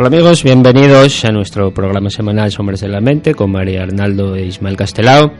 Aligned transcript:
Hola 0.00 0.08
amigos, 0.08 0.42
bienvenidos 0.42 1.26
a 1.26 1.30
nuestro 1.30 1.74
programa 1.74 2.08
semanal 2.08 2.50
Sombras 2.50 2.80
de 2.80 2.88
la 2.88 3.02
Mente 3.02 3.34
con 3.34 3.52
María 3.52 3.82
Arnaldo 3.82 4.34
e 4.34 4.46
Ismael 4.46 4.74
Castelao. 4.74 5.30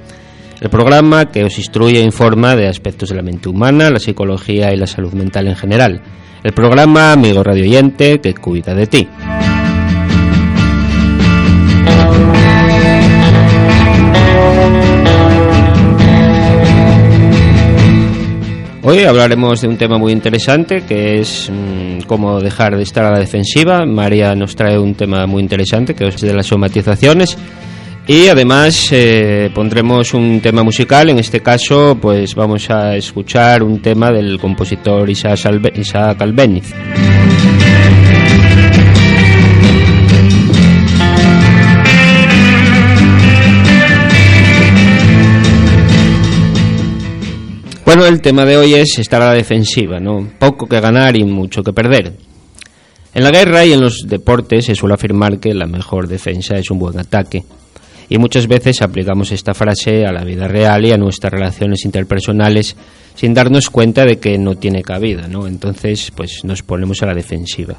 El 0.60 0.68
programa 0.68 1.30
que 1.30 1.45
os 1.45 1.56
instruye 1.56 2.00
e 2.00 2.04
informa 2.04 2.54
de 2.54 2.68
aspectos 2.68 3.09
de 3.09 3.14
la 3.14 3.23
mente 3.23 3.48
humana, 3.48 3.88
la 3.88 3.98
psicología 3.98 4.70
y 4.70 4.77
la 4.77 4.86
salud 4.86 5.14
mental 5.14 5.48
en 5.48 5.56
general. 5.56 6.02
El 6.45 6.52
programa 6.52 7.10
Amigo 7.10 7.42
Radio 7.42 7.62
Oyente 7.62 8.20
que 8.20 8.34
cuida 8.34 8.74
de 8.74 8.86
ti. 8.86 9.09
Hoy 18.83 19.01
hablaremos 19.05 19.61
de 19.61 19.69
un 19.69 19.77
tema 19.77 19.98
muy 19.98 20.11
interesante 20.11 20.83
que 20.83 21.20
es 21.20 21.51
mm, 21.52 22.07
cómo 22.07 22.41
dejar 22.41 22.77
de 22.77 22.83
estar 22.83 23.05
a 23.05 23.11
la 23.11 23.19
defensiva. 23.19 23.84
María 23.84 24.34
nos 24.34 24.56
trae 24.56 24.79
un 24.79 24.95
tema 24.95 25.27
muy 25.27 25.43
interesante 25.43 25.95
que 25.95 26.09
es 26.09 26.20
de 26.20 26.33
las 26.33 26.47
somatizaciones 26.47 27.37
y 28.06 28.29
además 28.29 28.89
eh, 28.91 29.51
pondremos 29.55 30.15
un 30.15 30.41
tema 30.41 30.62
musical. 30.62 31.11
En 31.11 31.19
este 31.19 31.41
caso, 31.41 31.98
pues 32.01 32.34
vamos 32.34 32.70
a 32.70 32.97
escuchar 32.97 33.62
un 33.62 33.83
tema 33.83 34.11
del 34.11 34.39
compositor 34.39 35.11
Isaac 35.11 35.45
Albeniz. 36.20 36.73
Bueno, 47.92 48.06
el 48.06 48.20
tema 48.20 48.44
de 48.44 48.56
hoy 48.56 48.74
es 48.74 49.00
estar 49.00 49.20
a 49.20 49.30
la 49.30 49.34
defensiva, 49.34 49.98
¿no? 49.98 50.24
Poco 50.38 50.69
que 50.69 50.78
ganar 50.78 51.16
y 51.16 51.24
mucho 51.24 51.64
que 51.64 51.72
perder. 51.72 52.12
En 53.12 53.24
la 53.24 53.32
guerra 53.32 53.66
y 53.66 53.72
en 53.72 53.80
los 53.80 54.06
deportes 54.06 54.66
se 54.66 54.77
suele 54.77 54.94
afirmar 54.94 55.41
que 55.41 55.52
la 55.55 55.66
mejor 55.66 56.06
defensa 56.06 56.56
es 56.56 56.70
un 56.70 56.78
buen 56.78 57.00
ataque. 57.00 57.42
Y 58.08 58.16
muchas 58.19 58.47
veces 58.47 58.80
aplicamos 58.80 59.32
esta 59.32 59.55
frase 59.55 60.06
a 60.06 60.12
la 60.12 60.22
vida 60.22 60.47
real 60.47 60.86
y 60.86 60.92
a 60.92 60.98
nuestras 60.98 61.32
relaciones 61.32 61.84
interpersonales 61.84 62.77
sin 63.16 63.34
darnos 63.34 63.69
cuenta 63.70 64.04
de 64.04 64.20
que 64.20 64.38
no 64.38 64.54
tiene 64.54 64.82
cabida, 64.82 65.27
¿no? 65.27 65.48
Entonces, 65.48 66.12
pues 66.14 66.44
nos 66.44 66.62
ponemos 66.62 67.02
a 67.02 67.06
la 67.06 67.14
defensiva. 67.14 67.75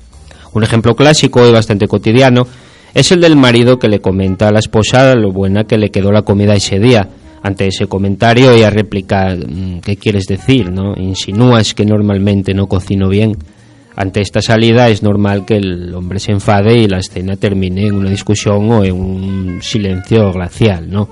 Un 0.52 0.64
ejemplo 0.64 0.94
clásico 0.94 1.48
y 1.48 1.54
bastante 1.54 1.88
cotidiano 1.88 2.46
es 2.94 3.14
el 3.14 3.22
del 3.22 3.38
marido 3.38 3.80
que 3.80 3.88
le 3.88 4.02
comenta 4.02 4.50
a 4.50 4.52
la 4.52 4.60
esposa 4.60 5.16
lo 5.16 5.32
buena 5.32 5.64
que 5.64 5.78
le 5.78 5.90
quedó 5.90 6.12
la 6.12 6.24
comida 6.24 6.54
ese 6.54 6.80
día 6.80 7.08
ante 7.44 7.68
ese 7.68 7.88
comentario 7.88 8.52
ella 8.52 8.70
replica, 8.70 9.36
mm, 9.36 9.80
¿qué 9.80 9.98
quieres 9.98 10.26
decir? 10.26 10.72
¿no? 10.72 10.94
Insinúas 10.96 11.74
que 11.74 11.86
normalmente 11.86 12.54
no 12.54 12.68
cocino 12.68 13.10
bien. 13.10 13.36
Ante 13.96 14.22
esta 14.22 14.42
salida 14.42 14.90
es 14.90 15.04
normal 15.04 15.46
que 15.46 15.58
el 15.58 15.94
hombre 15.94 16.20
se 16.20 16.32
enfade 16.32 16.78
y 16.78 16.88
la 16.88 17.00
escena 17.00 17.36
termine 17.36 17.88
en 17.88 17.96
una 17.96 18.10
discusión 18.10 18.70
o 18.72 18.84
en 18.84 18.94
un 18.94 19.60
silencio 19.62 20.32
glacial. 20.32 20.90
¿no? 20.90 21.10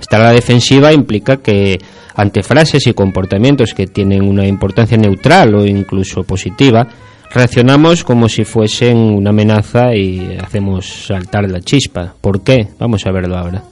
Estar 0.00 0.20
a 0.20 0.24
la 0.24 0.32
defensiva 0.32 0.92
implica 0.92 1.38
que 1.38 1.78
ante 2.14 2.42
frases 2.42 2.86
y 2.86 2.92
comportamientos 2.92 3.74
que 3.74 3.86
tienen 3.86 4.22
una 4.22 4.46
importancia 4.46 4.96
neutral 4.96 5.54
o 5.54 5.66
incluso 5.66 6.22
positiva, 6.22 6.86
reaccionamos 7.32 8.04
como 8.04 8.28
si 8.28 8.44
fuesen 8.44 8.98
una 8.98 9.30
amenaza 9.30 9.94
y 9.94 10.36
hacemos 10.38 10.86
saltar 11.06 11.48
la 11.50 11.60
chispa. 11.60 12.14
¿Por 12.20 12.42
qué? 12.42 12.68
Vamos 12.78 13.06
a 13.06 13.12
verlo 13.12 13.36
ahora. 13.36 13.62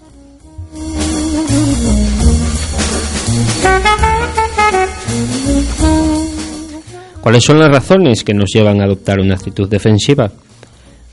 ¿Cuáles 7.28 7.44
son 7.44 7.58
las 7.58 7.68
razones 7.68 8.24
que 8.24 8.32
nos 8.32 8.48
llevan 8.54 8.80
a 8.80 8.84
adoptar 8.84 9.20
una 9.20 9.34
actitud 9.34 9.68
defensiva? 9.68 10.32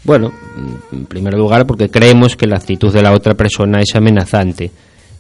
Bueno, 0.05 0.31
en 0.93 1.07
primer 1.07 1.33
lugar 1.33 1.67
porque 1.67 1.89
creemos 1.89 2.37
que 2.37 2.47
la 2.47 2.55
actitud 2.55 2.93
de 2.93 3.01
la 3.01 3.11
otra 3.11 3.33
persona 3.33 3.81
es 3.81 3.93
amenazante, 3.97 4.71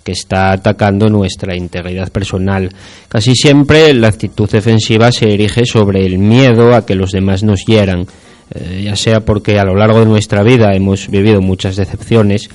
que 0.01 0.13
está 0.13 0.53
atacando 0.53 1.09
nuestra 1.09 1.53
integridad 1.53 2.09
personal. 2.13 2.69
Casi 3.09 3.35
siempre 3.35 3.93
la 3.93 4.07
actitud 4.07 4.49
defensiva 4.49 5.11
se 5.11 5.33
erige 5.33 5.65
sobre 5.65 6.05
el 6.05 6.17
miedo 6.17 6.73
a 6.73 6.85
que 6.85 6.95
los 6.95 7.11
demás 7.11 7.43
nos 7.43 7.65
hieran, 7.65 8.07
eh, 8.53 8.83
ya 8.85 8.95
sea 8.95 9.19
porque 9.19 9.59
a 9.59 9.65
lo 9.65 9.75
largo 9.75 9.99
de 9.99 10.05
nuestra 10.05 10.43
vida 10.43 10.73
hemos 10.73 11.09
vivido 11.09 11.41
muchas 11.41 11.75
decepciones, 11.75 12.49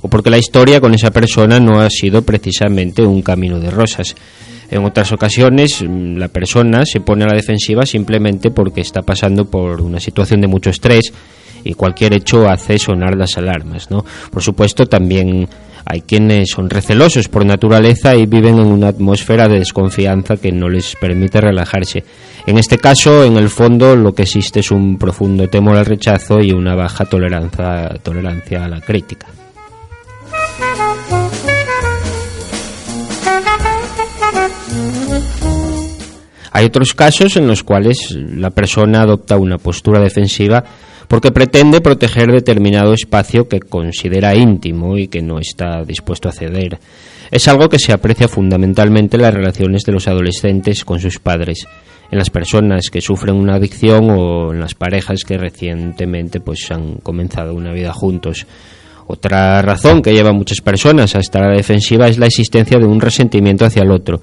o 0.00 0.06
porque 0.06 0.30
la 0.30 0.38
historia 0.38 0.80
con 0.80 0.94
esa 0.94 1.10
persona 1.10 1.58
no 1.58 1.80
ha 1.80 1.90
sido 1.90 2.22
precisamente 2.22 3.02
un 3.02 3.20
camino 3.20 3.58
de 3.58 3.72
rosas. 3.72 4.14
En 4.70 4.84
otras 4.84 5.12
ocasiones 5.12 5.82
mm, 5.82 6.16
la 6.16 6.28
persona 6.28 6.84
se 6.86 7.00
pone 7.00 7.24
a 7.24 7.28
la 7.28 7.36
defensiva 7.36 7.84
simplemente 7.84 8.50
porque 8.50 8.80
está 8.80 9.02
pasando 9.02 9.44
por 9.44 9.80
una 9.80 10.00
situación 10.00 10.40
de 10.40 10.46
mucho 10.46 10.70
estrés 10.70 11.12
y 11.64 11.74
cualquier 11.74 12.14
hecho 12.14 12.48
hace 12.48 12.78
sonar 12.78 13.16
las 13.16 13.36
alarmas, 13.36 13.90
¿no? 13.90 14.04
Por 14.30 14.42
supuesto, 14.42 14.86
también 14.86 15.48
hay 15.84 16.02
quienes 16.02 16.50
son 16.50 16.70
recelosos 16.70 17.28
por 17.28 17.44
naturaleza 17.44 18.14
y 18.14 18.26
viven 18.26 18.58
en 18.58 18.66
una 18.66 18.88
atmósfera 18.88 19.48
de 19.48 19.58
desconfianza 19.58 20.36
que 20.36 20.52
no 20.52 20.68
les 20.68 20.94
permite 20.96 21.40
relajarse. 21.40 22.04
En 22.46 22.58
este 22.58 22.78
caso, 22.78 23.24
en 23.24 23.36
el 23.36 23.48
fondo, 23.48 23.96
lo 23.96 24.12
que 24.12 24.22
existe 24.22 24.60
es 24.60 24.70
un 24.70 24.98
profundo 24.98 25.48
temor 25.48 25.76
al 25.76 25.86
rechazo 25.86 26.40
y 26.40 26.52
una 26.52 26.74
baja 26.74 27.04
tolerancia, 27.04 27.90
tolerancia 28.02 28.64
a 28.64 28.68
la 28.68 28.80
crítica. 28.80 29.26
Hay 36.60 36.66
otros 36.66 36.92
casos 36.92 37.38
en 37.38 37.46
los 37.46 37.62
cuales 37.62 38.14
la 38.14 38.50
persona 38.50 39.00
adopta 39.00 39.38
una 39.38 39.56
postura 39.56 39.98
defensiva 39.98 40.62
porque 41.08 41.32
pretende 41.32 41.80
proteger 41.80 42.30
determinado 42.30 42.92
espacio 42.92 43.48
que 43.48 43.60
considera 43.60 44.34
íntimo 44.34 44.98
y 44.98 45.08
que 45.08 45.22
no 45.22 45.38
está 45.38 45.82
dispuesto 45.86 46.28
a 46.28 46.32
ceder. 46.32 46.78
Es 47.30 47.48
algo 47.48 47.70
que 47.70 47.78
se 47.78 47.94
aprecia 47.94 48.28
fundamentalmente 48.28 49.16
en 49.16 49.22
las 49.22 49.32
relaciones 49.32 49.84
de 49.84 49.92
los 49.92 50.06
adolescentes 50.06 50.84
con 50.84 51.00
sus 51.00 51.18
padres, 51.18 51.66
en 52.10 52.18
las 52.18 52.28
personas 52.28 52.90
que 52.90 53.00
sufren 53.00 53.36
una 53.36 53.54
adicción 53.54 54.10
o 54.10 54.52
en 54.52 54.60
las 54.60 54.74
parejas 54.74 55.24
que 55.24 55.38
recientemente 55.38 56.40
pues 56.40 56.70
han 56.70 56.96
comenzado 56.96 57.54
una 57.54 57.72
vida 57.72 57.94
juntos. 57.94 58.46
Otra 59.06 59.62
razón 59.62 60.02
que 60.02 60.12
lleva 60.12 60.28
a 60.28 60.34
muchas 60.34 60.60
personas 60.60 61.16
a 61.16 61.20
estar 61.20 61.40
la 61.40 61.56
defensiva 61.56 62.06
es 62.06 62.18
la 62.18 62.26
existencia 62.26 62.78
de 62.78 62.84
un 62.84 63.00
resentimiento 63.00 63.64
hacia 63.64 63.82
el 63.82 63.92
otro, 63.92 64.20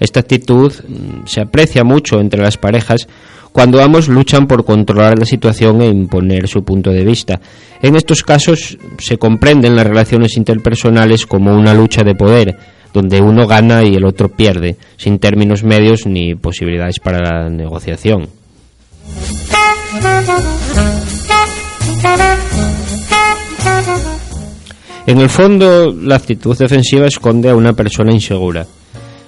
esta 0.00 0.20
actitud 0.20 0.72
mm, 0.72 1.26
se 1.26 1.40
aprecia 1.40 1.84
mucho 1.84 2.20
entre 2.20 2.42
las 2.42 2.56
parejas 2.56 3.06
cuando 3.54 3.80
ambos 3.80 4.08
luchan 4.08 4.48
por 4.48 4.64
controlar 4.64 5.16
la 5.16 5.24
situación 5.24 5.80
e 5.80 5.86
imponer 5.86 6.48
su 6.48 6.64
punto 6.64 6.90
de 6.90 7.04
vista. 7.04 7.40
En 7.80 7.94
estos 7.94 8.24
casos 8.24 8.76
se 8.98 9.16
comprenden 9.16 9.76
las 9.76 9.86
relaciones 9.86 10.36
interpersonales 10.36 11.24
como 11.24 11.54
una 11.54 11.72
lucha 11.72 12.02
de 12.02 12.16
poder, 12.16 12.56
donde 12.92 13.20
uno 13.20 13.46
gana 13.46 13.84
y 13.84 13.94
el 13.94 14.04
otro 14.04 14.28
pierde, 14.28 14.76
sin 14.96 15.20
términos 15.20 15.62
medios 15.62 16.04
ni 16.04 16.34
posibilidades 16.34 16.98
para 16.98 17.20
la 17.20 17.48
negociación. 17.48 18.26
En 25.06 25.18
el 25.20 25.28
fondo, 25.28 25.94
la 25.96 26.16
actitud 26.16 26.58
defensiva 26.58 27.06
esconde 27.06 27.50
a 27.50 27.54
una 27.54 27.72
persona 27.72 28.10
insegura 28.12 28.66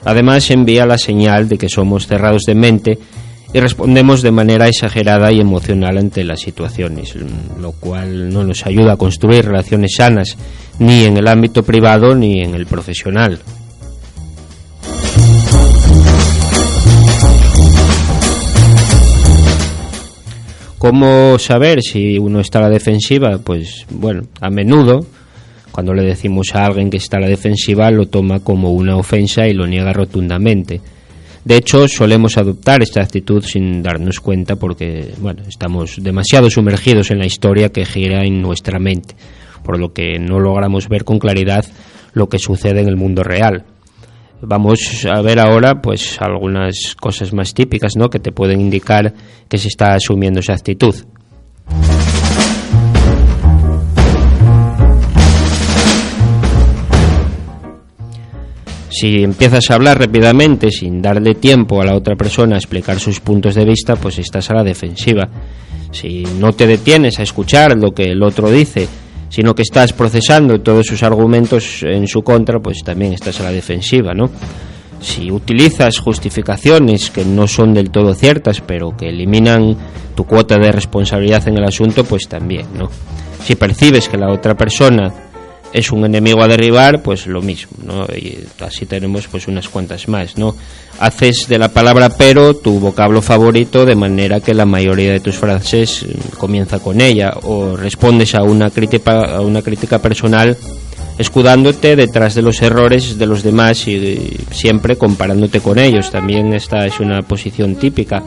Además 0.07 0.49
envía 0.53 0.87
la 0.87 0.99
señal 0.99 1.49
de 1.49 1.59
que 1.59 1.69
somos 1.69 2.07
cerrados 2.07 2.45
de 2.47 2.55
mente 2.55 2.97
y 3.53 3.59
respondemos 3.59 4.23
de 4.23 4.31
manera 4.31 4.69
exagerada 4.69 5.33
y 5.33 5.41
emocional 5.41 5.99
ante 5.99 6.23
las 6.23 6.41
situaciones, 6.41 7.17
lo 7.61 7.73
cual 7.73 8.33
no 8.33 8.45
nos 8.45 8.65
ayuda 8.67 8.93
a 8.93 8.97
construir 8.97 9.45
relaciones 9.45 9.97
sanas 9.97 10.37
ni 10.79 11.05
en 11.05 11.17
el 11.17 11.27
ámbito 11.27 11.65
privado 11.65 12.15
ni 12.15 12.41
en 12.41 12.55
el 12.55 12.67
profesional. 12.67 13.41
¿Cómo 20.79 21.37
saber 21.41 21.83
si 21.83 22.17
uno 22.17 22.39
está 22.39 22.61
a 22.61 22.63
la 22.63 22.69
defensiva? 22.69 23.39
Pues 23.43 23.87
bueno, 23.91 24.23
a 24.41 24.51
menudo 24.51 25.01
cuando 25.77 25.93
le 25.93 26.05
decimos 26.05 26.55
a 26.55 26.65
alguien 26.65 26.89
que 26.89 26.97
está 26.97 27.19
a 27.19 27.21
la 27.21 27.29
defensiva, 27.29 27.91
lo 27.91 28.07
toma 28.07 28.41
como 28.41 28.71
una 28.71 28.97
ofensa 28.97 29.47
y 29.47 29.53
lo 29.53 29.67
niega 29.67 29.93
rotundamente. 29.93 30.81
De 31.45 31.59
hecho, 31.59 31.87
solemos 31.87 32.39
adoptar 32.39 32.83
esta 32.83 33.03
actitud 33.03 33.45
sin 33.45 33.83
darnos 33.83 34.21
cuenta 34.21 34.57
porque, 34.57 35.13
bueno, 35.19 35.43
estamos 35.47 36.03
demasiado 36.03 36.49
sumergidos 36.49 37.11
en 37.11 37.19
la 37.19 37.27
historia 37.27 37.69
que 37.69 37.85
gira 37.85 38.25
en 38.25 38.41
nuestra 38.41 38.79
mente, 38.79 39.17
por 39.63 39.79
lo 39.79 39.93
que 39.93 40.19
no 40.19 40.41
logramos 40.41 40.89
ver 40.89 41.05
con 41.05 41.19
claridad 41.19 41.67
lo 42.15 42.31
que 42.31 42.39
sucede 42.39 42.81
en 42.81 42.89
el 42.89 42.97
mundo 42.97 43.23
real. 43.23 43.67
Vamos 44.41 45.05
a 45.05 45.21
ver 45.21 45.39
ahora 45.39 45.83
pues 45.83 46.17
algunas 46.23 46.97
cosas 46.99 47.35
más 47.35 47.53
típicas, 47.53 47.97
¿no? 47.99 48.09
que 48.09 48.19
te 48.19 48.33
pueden 48.33 48.63
indicar 48.63 49.13
que 49.47 49.59
se 49.59 49.69
está 49.69 49.93
asumiendo 49.93 50.41
esa 50.41 50.55
actitud. 50.55 50.95
Si 58.99 59.23
empiezas 59.23 59.71
a 59.71 59.75
hablar 59.75 60.01
rápidamente 60.01 60.71
sin 60.71 61.03
darle 61.03 61.35
tiempo 61.35 61.83
a 61.83 61.85
la 61.85 61.95
otra 61.95 62.17
persona 62.17 62.55
a 62.55 62.59
explicar 62.59 62.99
sus 62.99 63.21
puntos 63.21 63.55
de 63.55 63.67
vista, 63.67 63.95
pues 63.95 64.19
estás 64.19 64.51
a 64.51 64.55
la 64.55 64.65
defensiva. 64.65 65.29
Si 65.91 66.25
no 66.41 66.55
te 66.55 66.67
detienes 66.67 67.19
a 67.19 67.23
escuchar 67.23 67.77
lo 67.77 67.91
que 67.93 68.05
el 68.05 68.23
otro 68.23 68.51
dice, 68.51 68.89
sino 69.29 69.55
que 69.55 69.61
estás 69.61 69.93
procesando 69.93 70.63
todos 70.63 70.87
sus 70.87 71.03
argumentos 71.03 71.83
en 71.83 72.09
su 72.09 72.23
contra, 72.23 72.59
pues 72.59 72.83
también 72.83 73.13
estás 73.13 73.39
a 73.41 73.43
la 73.43 73.53
defensiva, 73.53 74.15
¿no? 74.15 74.31
Si 74.99 75.31
utilizas 75.31 75.99
justificaciones 75.99 77.11
que 77.11 77.27
no 77.27 77.47
son 77.47 77.75
del 77.75 77.91
todo 77.91 78.15
ciertas, 78.15 78.63
pero 78.63 78.97
que 78.97 79.11
eliminan 79.11 79.77
tu 80.15 80.25
cuota 80.25 80.57
de 80.57 80.73
responsabilidad 80.73 81.47
en 81.49 81.59
el 81.59 81.65
asunto, 81.65 82.03
pues 82.05 82.29
también, 82.29 82.65
¿no? 82.75 82.89
Si 83.45 83.57
percibes 83.57 84.09
que 84.09 84.17
la 84.17 84.33
otra 84.33 84.55
persona 84.55 85.13
es 85.73 85.93
un 85.93 86.05
enemigo 86.05 86.43
a 86.43 86.49
derribar, 86.49 87.03
pues 87.03 87.27
lo 87.27 87.43
mismo, 87.43 87.77
¿no? 87.85 88.05
Y 88.15 88.39
así 88.61 88.87
tenemos 88.87 89.27
pues 89.29 89.49
unas 89.49 89.69
cuantas 89.69 90.09
más, 90.09 90.39
¿no? 90.39 90.55
Haces 90.99 91.47
de 91.49 91.59
la 91.59 91.69
palabra 91.69 92.09
pero 92.09 92.55
tu 92.55 92.79
vocablo 92.81 93.21
favorito 93.21 93.85
de 93.85 93.95
manera 93.95 94.41
que 94.41 94.55
la 94.55 94.65
mayoría 94.65 95.13
de 95.13 95.21
tus 95.21 95.37
frases 95.37 96.07
comienza 96.39 96.79
con 96.79 97.01
ella 97.01 97.33
o 97.43 97.77
respondes 97.77 98.35
a 98.35 98.43
una 98.43 98.71
crítica 98.71 99.37
a 99.37 99.41
una 99.43 99.61
crítica 99.61 100.01
personal 100.01 100.57
escudándote 101.19 101.97
detrás 101.97 102.35
de 102.35 102.43
los 102.43 102.61
errores 102.63 103.19
de 103.19 103.27
los 103.27 103.43
demás 103.43 103.87
y 103.89 104.37
siempre 104.51 104.97
comparándote 104.97 105.61
con 105.61 105.79
ellos. 105.79 106.11
También 106.11 106.53
esta 106.55 106.87
es 106.87 107.01
una 107.01 107.23
posición 107.23 107.77
típica. 107.77 108.23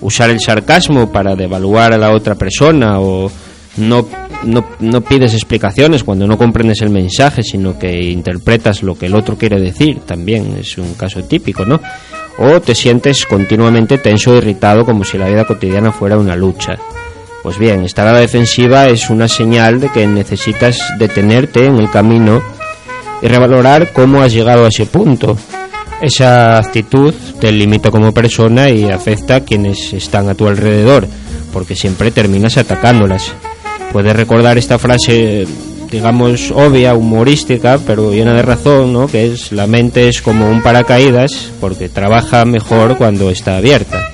Usar 0.00 0.30
el 0.30 0.40
sarcasmo 0.40 1.10
para 1.10 1.34
devaluar 1.34 1.94
a 1.94 1.98
la 1.98 2.12
otra 2.12 2.34
persona 2.34 3.00
o 3.00 3.30
no, 3.76 4.06
no, 4.44 4.64
no, 4.80 5.00
pides 5.00 5.34
explicaciones 5.34 6.04
cuando 6.04 6.26
no 6.26 6.38
comprendes 6.38 6.80
el 6.82 6.90
mensaje, 6.90 7.42
sino 7.42 7.78
que 7.78 8.02
interpretas 8.04 8.82
lo 8.82 8.96
que 8.96 9.06
el 9.06 9.14
otro 9.14 9.36
quiere 9.36 9.60
decir, 9.60 10.00
también 10.00 10.56
es 10.58 10.78
un 10.78 10.94
caso 10.94 11.22
típico, 11.24 11.64
¿no? 11.64 11.80
O 12.38 12.60
te 12.60 12.74
sientes 12.74 13.24
continuamente 13.26 13.98
tenso 13.98 14.32
o 14.32 14.36
irritado 14.36 14.84
como 14.84 15.04
si 15.04 15.18
la 15.18 15.28
vida 15.28 15.44
cotidiana 15.44 15.92
fuera 15.92 16.18
una 16.18 16.36
lucha. 16.36 16.76
Pues 17.42 17.58
bien, 17.58 17.84
estar 17.84 18.06
a 18.08 18.12
la 18.12 18.20
defensiva 18.20 18.88
es 18.88 19.08
una 19.08 19.28
señal 19.28 19.80
de 19.80 19.88
que 19.88 20.06
necesitas 20.06 20.78
detenerte 20.98 21.64
en 21.64 21.76
el 21.76 21.90
camino 21.90 22.42
y 23.22 23.28
revalorar 23.28 23.92
cómo 23.92 24.20
has 24.20 24.32
llegado 24.32 24.64
a 24.64 24.68
ese 24.68 24.86
punto. 24.86 25.36
Esa 26.02 26.58
actitud 26.58 27.14
te 27.40 27.50
limita 27.52 27.90
como 27.90 28.12
persona 28.12 28.68
y 28.68 28.90
afecta 28.90 29.36
a 29.36 29.40
quienes 29.40 29.92
están 29.94 30.28
a 30.28 30.34
tu 30.34 30.46
alrededor, 30.46 31.06
porque 31.52 31.74
siempre 31.74 32.10
terminas 32.10 32.58
atacándolas. 32.58 33.32
Puedes 33.96 34.14
recordar 34.14 34.58
esta 34.58 34.78
frase, 34.78 35.46
digamos, 35.90 36.50
obvia, 36.50 36.92
humorística, 36.92 37.78
pero 37.86 38.12
llena 38.12 38.34
de 38.34 38.42
razón, 38.42 38.92
¿no? 38.92 39.06
Que 39.06 39.24
es 39.24 39.52
la 39.52 39.66
mente 39.66 40.10
es 40.10 40.20
como 40.20 40.50
un 40.50 40.62
paracaídas 40.62 41.50
porque 41.62 41.88
trabaja 41.88 42.44
mejor 42.44 42.98
cuando 42.98 43.30
está 43.30 43.56
abierta. 43.56 44.06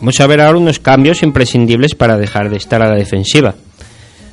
Vamos 0.00 0.20
a 0.20 0.26
ver 0.26 0.40
ahora 0.40 0.58
unos 0.58 0.80
cambios 0.80 1.22
imprescindibles 1.22 1.94
para 1.94 2.16
dejar 2.16 2.50
de 2.50 2.56
estar 2.56 2.82
a 2.82 2.88
la 2.88 2.96
defensiva. 2.96 3.54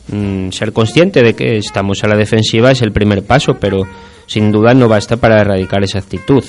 Mm, 0.07 0.49
ser 0.49 0.73
consciente 0.73 1.21
de 1.21 1.33
que 1.33 1.57
estamos 1.57 2.03
a 2.03 2.07
la 2.07 2.17
defensiva 2.17 2.71
es 2.71 2.81
el 2.81 2.91
primer 2.91 3.23
paso, 3.23 3.53
pero 3.59 3.83
sin 4.25 4.51
duda 4.51 4.73
no 4.73 4.87
basta 4.87 5.17
para 5.17 5.41
erradicar 5.41 5.83
esa 5.83 5.99
actitud. 5.99 6.43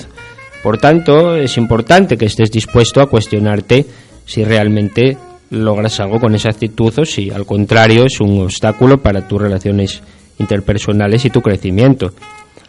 Por 0.63 0.77
tanto, 0.77 1.35
es 1.35 1.57
importante 1.57 2.17
que 2.17 2.25
estés 2.25 2.51
dispuesto 2.51 3.01
a 3.01 3.07
cuestionarte 3.07 3.85
si 4.25 4.43
realmente 4.43 5.17
logras 5.49 5.99
algo 5.99 6.19
con 6.19 6.33
esa 6.35 6.49
actitud 6.49 6.93
o 6.97 7.05
si 7.05 7.29
al 7.29 7.45
contrario 7.45 8.05
es 8.05 8.19
un 8.19 8.41
obstáculo 8.41 8.97
para 8.97 9.27
tus 9.27 9.41
relaciones 9.41 10.01
interpersonales 10.39 11.25
y 11.25 11.29
tu 11.29 11.41
crecimiento. 11.41 12.11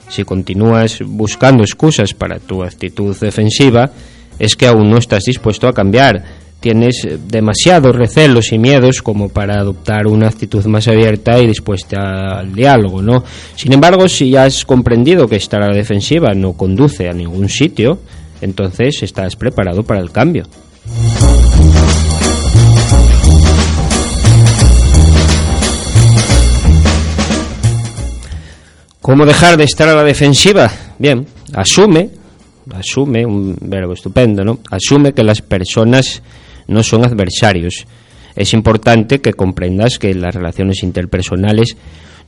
Si 0.09 0.25
continúas 0.25 0.99
buscando 1.07 1.63
excusas 1.63 2.13
para 2.13 2.39
tu 2.39 2.63
actitud 2.63 3.17
defensiva, 3.17 3.91
es 4.39 4.55
que 4.57 4.67
aún 4.67 4.91
no 4.91 4.99
estás 4.99 5.25
dispuesto 5.25 5.67
a 5.67 5.73
cambiar 5.73 6.44
tienes 6.65 7.07
demasiados 7.29 7.95
recelos 7.95 8.51
y 8.51 8.59
miedos 8.59 9.03
como 9.03 9.29
para 9.29 9.61
adoptar 9.61 10.07
una 10.07 10.29
actitud 10.29 10.65
más 10.65 10.89
abierta 10.89 11.39
y 11.39 11.47
dispuesta 11.47 12.39
al 12.39 12.55
diálogo, 12.55 13.03
¿no? 13.03 13.23
Sin 13.55 13.75
embargo, 13.75 14.09
si 14.09 14.31
ya 14.31 14.45
has 14.45 14.65
comprendido 14.65 15.29
que 15.29 15.37
estar 15.37 15.63
a 15.63 15.69
la 15.69 15.77
defensiva 15.77 16.33
no 16.33 16.55
conduce 16.55 17.07
a 17.07 17.13
ningún 17.13 17.51
sitio, 17.51 17.99
entonces 18.41 19.03
estás 19.03 19.37
preparado 19.37 19.83
para 19.83 20.01
el 20.01 20.11
cambio. 20.11 20.45
¿Cómo 29.03 29.27
dejar 29.27 29.59
de 29.59 29.65
estar 29.65 29.87
a 29.91 29.97
la 29.97 30.03
defensiva? 30.03 30.73
Bien, 30.99 31.27
asume, 31.53 32.09
asume, 32.75 33.27
un 33.27 33.55
verbo 33.61 33.93
estupendo, 33.93 34.43
¿no? 34.47 34.61
Asume 34.71 35.13
que 35.13 35.23
las 35.23 35.43
personas 35.43 36.23
no 36.69 36.83
son 36.83 37.05
adversarios. 37.05 37.87
Es 38.37 38.53
importante 38.53 39.21
que 39.21 39.33
comprendas 39.33 39.99
que 39.99 40.15
las 40.15 40.35
relaciones 40.35 40.83
interpersonales 40.83 41.77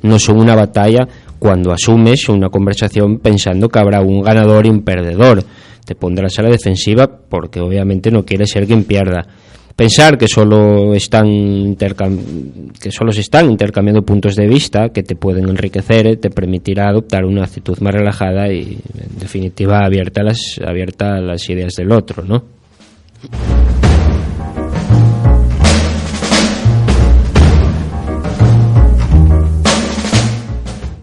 no 0.02 0.18
son 0.18 0.38
una 0.38 0.54
batalla 0.54 1.06
cuando 1.38 1.72
asumes 1.72 2.28
una 2.28 2.48
conversación 2.48 3.18
pensando 3.18 3.68
que 3.68 3.78
habrá 3.78 4.00
un 4.00 4.22
ganador 4.22 4.66
y 4.66 4.70
un 4.70 4.82
perdedor. 4.82 5.44
Te 5.84 5.94
pondrás 5.94 6.38
a 6.38 6.42
la 6.42 6.50
defensiva 6.50 7.06
porque 7.06 7.60
obviamente 7.60 8.10
no 8.10 8.24
quieres 8.24 8.50
ser 8.50 8.66
quien 8.66 8.84
pierda. 8.84 9.26
Pensar 9.76 10.16
que 10.16 10.26
solo 10.26 10.94
están 10.94 11.76
que 11.76 12.90
solo 12.90 13.12
se 13.12 13.20
están 13.20 13.50
intercambiando 13.50 14.02
puntos 14.02 14.34
de 14.34 14.46
vista 14.46 14.88
que 14.88 15.02
te 15.02 15.16
pueden 15.16 15.50
enriquecer 15.50 16.16
te 16.16 16.30
permitirá 16.30 16.88
adoptar 16.88 17.26
una 17.26 17.44
actitud 17.44 17.78
más 17.80 17.92
relajada 17.92 18.50
y 18.50 18.78
en 18.98 19.18
definitiva 19.20 19.84
abierta 19.84 20.22
a 20.22 20.24
las 20.24 20.58
abierta 20.66 21.16
a 21.16 21.20
las 21.20 21.46
ideas 21.50 21.74
del 21.74 21.92
otro, 21.92 22.24
¿no? 22.24 22.42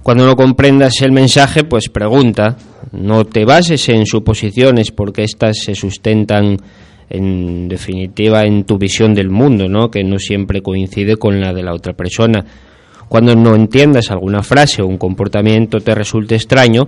Cuando 0.03 0.25
no 0.25 0.35
comprendas 0.35 1.01
el 1.01 1.13
mensaje, 1.13 1.63
pues 1.63 1.87
pregunta. 1.87 2.57
No 2.91 3.23
te 3.23 3.45
bases 3.45 3.87
en 3.87 4.05
suposiciones 4.05 4.91
porque 4.91 5.23
éstas 5.23 5.59
se 5.63 5.75
sustentan 5.75 6.57
en 7.09 7.69
definitiva 7.69 8.43
en 8.43 8.65
tu 8.65 8.77
visión 8.77 9.13
del 9.13 9.29
mundo, 9.29 9.69
¿no? 9.69 9.89
que 9.89 10.03
no 10.03 10.19
siempre 10.19 10.61
coincide 10.61 11.15
con 11.15 11.39
la 11.39 11.53
de 11.53 11.63
la 11.63 11.73
otra 11.73 11.93
persona. 11.93 12.43
Cuando 13.07 13.33
no 13.33 13.55
entiendas 13.55 14.11
alguna 14.11 14.43
frase 14.43 14.81
o 14.81 14.87
un 14.87 14.97
comportamiento 14.97 15.79
te 15.79 15.95
resulte 15.95 16.35
extraño, 16.35 16.87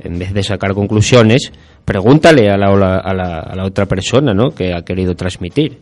en 0.00 0.18
vez 0.18 0.34
de 0.34 0.42
sacar 0.42 0.74
conclusiones, 0.74 1.52
pregúntale 1.84 2.50
a 2.50 2.56
la, 2.56 2.66
a 2.66 3.14
la, 3.14 3.38
a 3.38 3.54
la 3.54 3.64
otra 3.64 3.86
persona 3.86 4.34
¿no? 4.34 4.50
que 4.50 4.74
ha 4.74 4.82
querido 4.82 5.14
transmitir. 5.14 5.78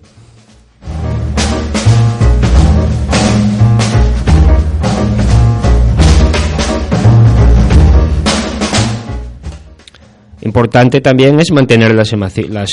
Importante 10.45 11.01
también 11.01 11.41
es 11.41 11.51
mantener 11.53 11.95
las, 11.95 12.13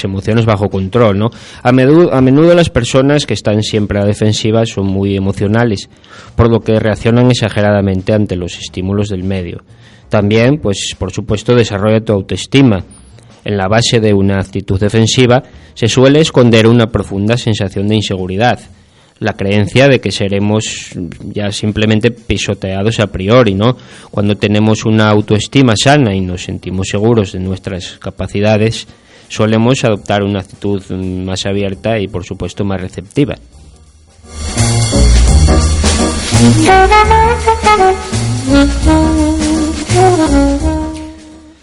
emociones 0.03 0.45
bajo 0.45 0.69
control. 0.69 1.17
¿no? 1.17 1.29
A, 1.63 1.71
menudo, 1.71 2.13
a 2.13 2.21
menudo 2.21 2.53
las 2.53 2.69
personas 2.69 3.25
que 3.25 3.33
están 3.33 3.63
siempre 3.63 3.99
a 3.99 4.05
defensiva 4.05 4.65
son 4.65 4.87
muy 4.87 5.15
emocionales, 5.15 5.89
por 6.35 6.51
lo 6.51 6.59
que 6.59 6.79
reaccionan 6.79 7.31
exageradamente 7.31 8.13
ante 8.13 8.35
los 8.35 8.57
estímulos 8.59 9.07
del 9.07 9.23
medio. 9.23 9.63
También, 10.09 10.59
pues, 10.59 10.95
por 10.99 11.11
supuesto, 11.11 11.55
desarrolla 11.55 12.03
tu 12.03 12.11
autoestima. 12.11 12.83
En 13.45 13.57
la 13.57 13.69
base 13.69 14.01
de 14.01 14.13
una 14.13 14.39
actitud 14.39 14.79
defensiva 14.79 15.41
se 15.73 15.87
suele 15.87 16.19
esconder 16.19 16.67
una 16.67 16.87
profunda 16.87 17.37
sensación 17.37 17.87
de 17.87 17.95
inseguridad 17.95 18.59
la 19.21 19.33
creencia 19.33 19.87
de 19.87 20.01
que 20.01 20.11
seremos 20.11 20.63
ya 21.21 21.51
simplemente 21.51 22.09
pisoteados 22.09 22.99
a 22.99 23.07
priori, 23.07 23.53
¿no? 23.53 23.77
Cuando 24.09 24.35
tenemos 24.35 24.83
una 24.83 25.09
autoestima 25.09 25.73
sana 25.75 26.15
y 26.15 26.21
nos 26.21 26.43
sentimos 26.43 26.87
seguros 26.87 27.33
de 27.33 27.39
nuestras 27.39 27.99
capacidades, 27.99 28.87
solemos 29.29 29.83
adoptar 29.83 30.23
una 30.23 30.39
actitud 30.39 30.83
más 30.91 31.45
abierta 31.45 31.99
y, 31.99 32.07
por 32.07 32.25
supuesto, 32.25 32.65
más 32.65 32.81
receptiva. 32.81 33.35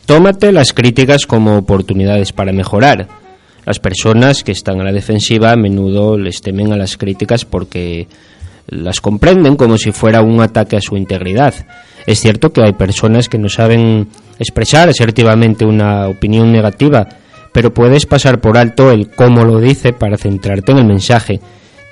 Tómate 0.07 0.53
las 0.53 0.73
críticas 0.73 1.27
como 1.27 1.59
oportunidades 1.59 2.33
para 2.33 2.53
mejorar 2.53 3.09
las 3.69 3.81
personas 3.81 4.45
que 4.45 4.53
están 4.53 4.81
a 4.81 4.85
la 4.85 4.93
defensiva 4.93 5.53
a 5.53 5.57
menudo 5.57 6.17
les 6.17 6.41
temen 6.41 6.73
a 6.73 6.77
las 6.79 6.97
críticas 6.97 7.45
porque 7.45 8.09
las 8.67 9.03
comprenden 9.03 9.57
como 9.57 9.77
si 9.77 9.93
fuera 9.93 10.23
un 10.23 10.41
ataque 10.41 10.79
a 10.79 10.81
su 10.81 10.97
integridad. 10.97 11.53
Es 12.07 12.19
cierto 12.19 12.51
que 12.51 12.63
hay 12.63 12.73
personas 12.73 13.29
que 13.29 13.37
no 13.37 13.51
saben 13.51 14.09
expresar 14.39 14.89
asertivamente 14.89 15.67
una 15.67 16.09
opinión 16.09 16.51
negativa, 16.51 17.07
pero 17.53 17.75
puedes 17.75 18.07
pasar 18.07 18.41
por 18.41 18.57
alto 18.57 18.91
el 18.91 19.11
cómo 19.11 19.45
lo 19.45 19.61
dice 19.61 19.93
para 19.93 20.17
centrarte 20.17 20.73
en 20.73 20.79
el 20.79 20.87
mensaje. 20.87 21.39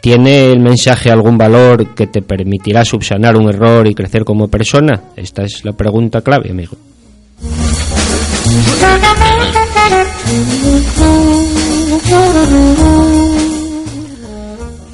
¿Tiene 0.00 0.50
el 0.50 0.61
mensaje 0.61 1.11
algún 1.11 1.37
valor 1.37 1.95
que 1.95 2.06
te 2.06 2.23
permitirá 2.23 2.87
subsanar 2.87 3.37
un 3.37 3.50
error 3.50 3.87
y 3.87 3.95
crecer 3.95 4.25
como 4.25 4.49
persona? 4.49 5.02
Esta 5.14 5.42
es 5.42 5.62
la 5.62 5.75
pregunta 5.75 6.23
clave, 6.23 6.52
amigo. 6.52 6.75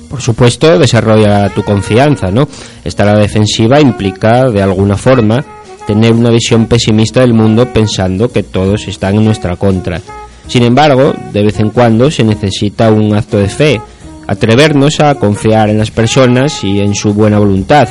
Por 0.08 0.20
supuesto, 0.20 0.78
desarrolla 0.78 1.48
tu 1.48 1.62
confianza, 1.62 2.30
¿no? 2.30 2.46
Estar 2.84 3.08
a 3.08 3.14
la 3.14 3.20
defensiva 3.20 3.80
implica, 3.80 4.50
de 4.50 4.62
alguna 4.62 4.96
forma, 4.96 5.44
tener 5.86 6.12
una 6.12 6.30
visión 6.30 6.66
pesimista 6.66 7.20
del 7.20 7.34
mundo 7.34 7.72
pensando 7.72 8.30
que 8.30 8.42
todos 8.42 8.86
están 8.88 9.16
en 9.16 9.24
nuestra 9.24 9.56
contra. 9.56 10.00
Sin 10.46 10.62
embargo, 10.64 11.14
de 11.32 11.42
vez 11.42 11.58
en 11.60 11.70
cuando 11.70 12.10
se 12.10 12.24
necesita 12.24 12.90
un 12.90 13.14
acto 13.14 13.38
de 13.38 13.48
fe, 13.48 13.80
atrevernos 14.26 15.00
a 15.00 15.14
confiar 15.14 15.70
en 15.70 15.78
las 15.78 15.90
personas 15.90 16.62
y 16.64 16.78
en 16.78 16.94
su 16.94 17.14
buena 17.14 17.38
voluntad. 17.38 17.88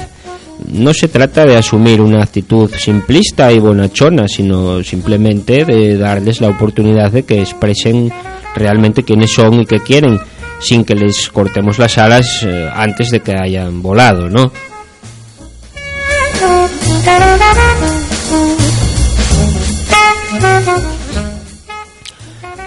No 0.72 0.94
se 0.94 1.08
trata 1.08 1.46
de 1.46 1.58
asumir 1.58 2.01
una 2.01 2.22
actitud 2.22 2.70
simplista 2.75 3.51
y 3.51 3.60
bonachona, 3.60 4.27
sino 4.27 4.84
simplemente 4.84 5.65
de 5.65 5.98
darles 5.98 6.39
la 6.39 6.50
oportunidad 6.50 7.12
de 7.12 7.24
que 7.24 7.41
expresen 7.41 8.12
realmente 8.55 9.03
quiénes 9.03 9.31
son 9.31 9.62
y 9.62 9.65
qué 9.65 9.79
quieren, 9.79 10.20
sin 10.60 10.84
que 10.86 10.96
les 10.96 11.29
cortemos 11.29 11.79
las 11.79 11.98
alas 11.98 12.43
eh, 12.43 12.70
antes 12.74 13.10
de 13.10 13.20
que 13.22 13.34
hayan 13.34 13.81
volado, 13.81 14.29
¿no? 14.29 14.51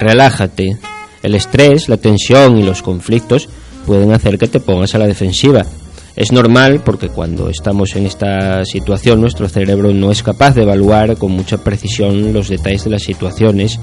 Relájate. 0.01 0.77
El 1.23 1.35
estrés, 1.35 1.89
la 1.89 1.97
tensión 1.97 2.59
y 2.59 2.63
los 2.63 2.83
conflictos 2.83 3.49
pueden 3.87 4.13
hacer 4.13 4.39
que 4.39 4.49
te 4.49 4.61
pongas 4.61 4.95
a 4.95 4.99
la 4.99 5.07
defensiva. 5.07 5.65
Es 6.17 6.31
normal 6.31 6.83
porque 6.85 7.09
cuando 7.09 7.49
estamos 7.49 7.97
en 7.97 8.07
esta 8.07 8.65
situación 8.65 9.21
nuestro 9.21 9.49
cerebro 9.49 9.93
no 9.93 10.13
es 10.13 10.23
capaz 10.23 10.55
de 10.55 10.63
evaluar 10.63 11.17
con 11.17 11.33
mucha 11.33 11.59
precisión 11.59 12.33
los 12.33 12.49
detalles 12.49 12.85
de 12.85 12.91
las 12.91 13.03
situaciones 13.03 13.81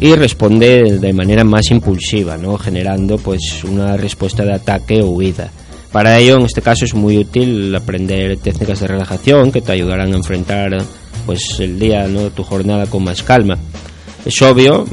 y 0.00 0.14
responde 0.14 0.98
de 0.98 1.12
manera 1.12 1.44
más 1.44 1.70
impulsiva, 1.70 2.36
¿no? 2.36 2.58
generando 2.58 3.18
pues 3.18 3.62
una 3.64 3.96
respuesta 3.96 4.44
de 4.44 4.54
ataque 4.54 5.00
o 5.00 5.10
huida. 5.10 5.50
Para 5.92 6.18
ello, 6.18 6.36
en 6.36 6.46
este 6.46 6.62
caso, 6.62 6.84
es 6.84 6.94
muy 6.94 7.18
útil 7.18 7.74
aprender 7.74 8.38
técnicas 8.38 8.80
de 8.80 8.86
relajación 8.86 9.52
que 9.52 9.60
te 9.60 9.72
ayudarán 9.72 10.12
a 10.12 10.16
enfrentar 10.16 10.82
pues 11.26 11.60
el 11.60 11.78
día, 11.78 12.08
¿no? 12.08 12.30
tu 12.30 12.42
jornada 12.42 12.86
con 12.86 13.04
más 13.04 13.22
calma. 13.22 13.58
Es 14.24 14.40
obvio, 14.40 14.86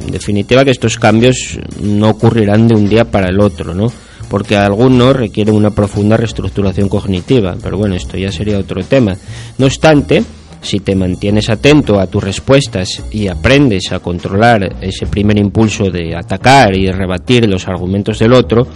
en 0.00 0.10
definitiva, 0.10 0.64
que 0.64 0.72
estos 0.72 0.98
cambios 0.98 1.58
no 1.80 2.10
ocurrirán 2.10 2.68
de 2.68 2.74
un 2.74 2.88
día 2.88 3.04
para 3.04 3.28
el 3.30 3.40
otro, 3.40 3.74
¿no? 3.74 3.92
Porque 4.28 4.56
algunos 4.56 5.14
requieren 5.14 5.54
una 5.54 5.70
profunda 5.70 6.16
reestructuración 6.16 6.88
cognitiva, 6.88 7.56
pero 7.62 7.78
bueno, 7.78 7.94
esto 7.94 8.16
ya 8.16 8.32
sería 8.32 8.58
otro 8.58 8.82
tema. 8.82 9.16
No 9.58 9.66
obstante, 9.66 10.24
si 10.62 10.80
te 10.80 10.94
mantienes 10.94 11.50
atento 11.50 12.00
a 12.00 12.06
tus 12.06 12.22
respuestas 12.22 13.02
y 13.10 13.28
aprendes 13.28 13.92
a 13.92 13.98
controlar 13.98 14.76
ese 14.80 15.06
primer 15.06 15.38
impulso 15.38 15.90
de 15.90 16.16
atacar 16.16 16.74
y 16.74 16.90
rebatir 16.90 17.48
los 17.48 17.68
argumentos 17.68 18.18
del 18.20 18.32
otro, 18.32 18.66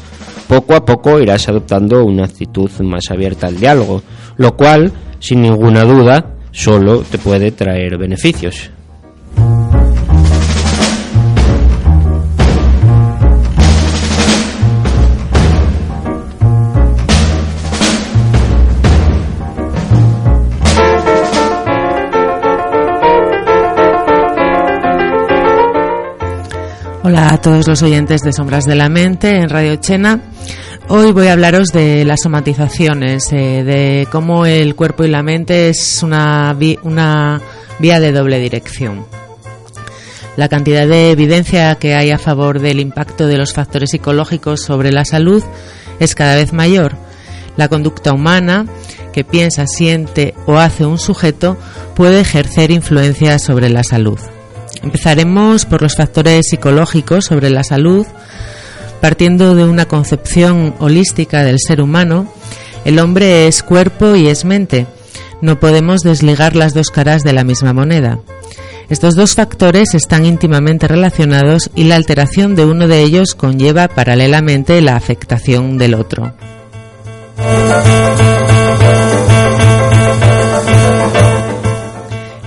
poco 0.49 0.75
a 0.75 0.85
poco 0.85 1.21
irás 1.21 1.49
adoptando 1.49 2.05
una 2.05 2.25
actitud 2.25 2.71
más 2.81 3.11
abierta 3.11 3.47
al 3.47 3.59
diálogo, 3.59 4.02
lo 4.37 4.57
cual, 4.57 4.93
sin 5.21 5.43
ninguna 5.43 5.85
duda, 5.85 6.35
solo 6.50 7.02
te 7.02 7.19
puede 7.19 7.52
traer 7.52 7.97
beneficios. 7.97 8.71
Hola 27.09 27.35
a 27.35 27.41
todos 27.41 27.69
los 27.69 27.83
oyentes 27.83 28.23
de 28.23 28.33
Sombras 28.33 28.65
de 28.65 28.75
la 28.75 28.89
Mente 28.89 29.37
en 29.37 29.49
Radio 29.49 29.77
Chena. 29.77 30.25
Hoy 30.89 31.13
voy 31.13 31.29
a 31.29 31.35
hablaros 31.35 31.69
de 31.69 32.05
las 32.05 32.23
somatizaciones, 32.23 33.33
eh, 33.33 33.63
de 33.63 34.09
cómo 34.11 34.45
el 34.45 34.75
cuerpo 34.75 35.05
y 35.05 35.09
la 35.09 35.23
mente 35.23 35.69
es 35.69 36.03
una, 36.03 36.57
una 36.83 37.41
vía 37.79 38.01
de 38.01 38.11
doble 38.11 38.41
dirección. 38.41 39.07
La 40.37 40.49
cantidad 40.49 40.89
de 40.89 41.13
evidencia 41.13 41.77
que 41.77 41.95
hay 41.95 42.11
a 42.11 42.19
favor 42.19 42.59
del 42.59 42.81
impacto 42.81 43.29
de 43.29 43.39
los 43.39 43.53
factores 43.53 43.91
psicológicos 43.91 44.63
sobre 44.63 44.91
la 44.91 45.05
salud 45.05 45.45
es 46.01 46.17
cada 46.17 46.35
vez 46.35 46.53
mayor. 46.53 46.97
La 47.57 47.69
conducta 47.69 48.13
humana 48.13 48.67
que 49.13 49.23
piensa, 49.23 49.69
siente 49.69 50.35
o 50.47 50.59
hace 50.59 50.85
un 50.85 50.99
sujeto 50.99 51.57
puede 51.95 52.23
ejercer 52.23 52.73
influencia 52.73 53.39
sobre 53.39 53.69
la 53.69 53.85
salud. 53.85 54.19
Empezaremos 54.87 55.64
por 55.64 55.83
los 55.83 55.97
factores 55.97 56.47
psicológicos 56.49 57.25
sobre 57.25 57.50
la 57.50 57.64
salud. 57.64 58.07
Partiendo 59.00 59.57
de 59.57 59.64
una 59.64 59.87
concepción 59.87 60.76
holística 60.78 61.43
del 61.43 61.59
ser 61.59 61.81
humano, 61.81 62.33
el 62.85 63.00
hombre 63.00 63.49
es 63.49 63.64
cuerpo 63.64 64.14
y 64.14 64.28
es 64.28 64.45
mente. 64.45 64.87
No 65.43 65.59
podemos 65.59 66.02
desligar 66.02 66.55
las 66.55 66.73
dos 66.73 66.90
caras 66.90 67.25
de 67.25 67.33
la 67.33 67.43
misma 67.43 67.73
moneda. 67.73 68.21
Estos 68.88 69.16
dos 69.16 69.35
factores 69.35 69.93
están 69.93 70.25
íntimamente 70.25 70.87
relacionados 70.87 71.69
y 71.75 71.83
la 71.83 71.97
alteración 71.97 72.55
de 72.55 72.64
uno 72.64 72.87
de 72.87 73.02
ellos 73.02 73.35
conlleva 73.35 73.88
paralelamente 73.88 74.81
la 74.83 74.95
afectación 74.95 75.78
del 75.78 75.95
otro. 75.95 76.33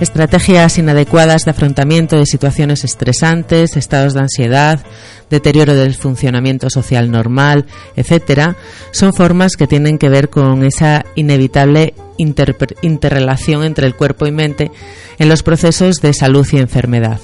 Estrategias 0.00 0.78
inadecuadas 0.78 1.44
de 1.44 1.50
afrontamiento 1.50 2.16
de 2.16 2.24
situaciones 2.24 2.84
estresantes, 2.84 3.76
estados 3.76 4.14
de 4.14 4.20
ansiedad, 4.20 4.80
deterioro 5.28 5.74
del 5.74 5.94
funcionamiento 5.94 6.70
social 6.70 7.10
normal, 7.10 7.66
etcétera, 7.96 8.56
son 8.92 9.12
formas 9.12 9.56
que 9.56 9.66
tienen 9.66 9.98
que 9.98 10.08
ver 10.08 10.30
con 10.30 10.64
esa 10.64 11.04
inevitable 11.16 11.92
interrelación 12.16 13.62
entre 13.62 13.86
el 13.86 13.94
cuerpo 13.94 14.26
y 14.26 14.32
mente 14.32 14.70
en 15.18 15.28
los 15.28 15.42
procesos 15.42 15.96
de 15.96 16.14
salud 16.14 16.48
y 16.50 16.56
enfermedad. 16.56 17.20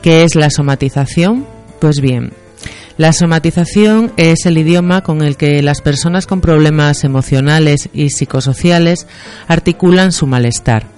¿Qué 0.00 0.22
es 0.22 0.36
la 0.36 0.48
somatización? 0.48 1.46
Pues 1.80 2.00
bien, 2.00 2.32
la 2.96 3.12
somatización 3.12 4.10
es 4.16 4.46
el 4.46 4.56
idioma 4.56 5.02
con 5.02 5.20
el 5.20 5.36
que 5.36 5.60
las 5.60 5.82
personas 5.82 6.26
con 6.26 6.40
problemas 6.40 7.04
emocionales 7.04 7.90
y 7.92 8.08
psicosociales 8.08 9.06
articulan 9.48 10.12
su 10.12 10.26
malestar 10.26 10.93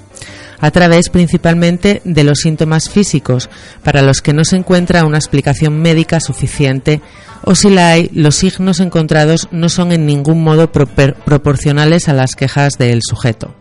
a 0.61 0.71
través 0.71 1.09
principalmente 1.09 2.01
de 2.05 2.25
los 2.25 2.39
síntomas 2.39 2.89
físicos, 2.89 3.49
para 3.83 4.03
los 4.03 4.21
que 4.23 4.33
no 4.33 4.45
se 4.45 4.57
encuentra 4.57 5.05
una 5.05 5.19
explicación 5.19 5.81
médica 5.81 6.21
suficiente, 6.21 7.01
o 7.43 7.55
si 7.55 7.71
la 7.71 7.91
hay, 7.91 8.11
los 8.13 8.37
signos 8.37 8.81
encontrados 8.81 9.49
no 9.51 9.69
son 9.69 9.93
en 9.93 10.07
ningún 10.07 10.43
modo 10.43 10.71
proporcionales 10.73 12.09
a 12.09 12.15
las 12.15 12.35
quejas 12.35 12.75
del 12.79 13.01
sujeto. 13.03 13.55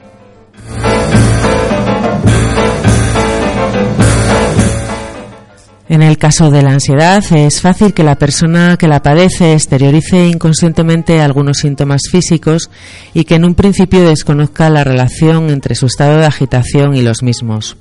En 5.88 6.01
el 6.01 6.18
caso 6.18 6.50
de 6.50 6.63
la 6.63 6.72
ansiedad, 6.72 7.24
es 7.32 7.62
fácil 7.62 7.94
que 7.94 8.04
la 8.04 8.15
persona 8.15 8.75
que 8.75 8.88
la 8.88 9.04
padece 9.04 9.54
exteriorice 9.54 10.27
inconscientemente 10.27 11.22
algunos 11.22 11.58
síntomas 11.60 12.01
físicos 12.10 12.72
y 13.13 13.25
que 13.25 13.36
en 13.36 13.46
un 13.46 13.54
principio 13.54 14.08
desconozca 14.08 14.72
la 14.72 14.84
relación 14.84 15.51
entre 15.51 15.75
su 15.75 15.86
estado 15.86 16.18
de 16.18 16.25
agitación 16.25 16.96
y 16.96 17.04
los 17.04 17.22
mismos. 17.22 17.77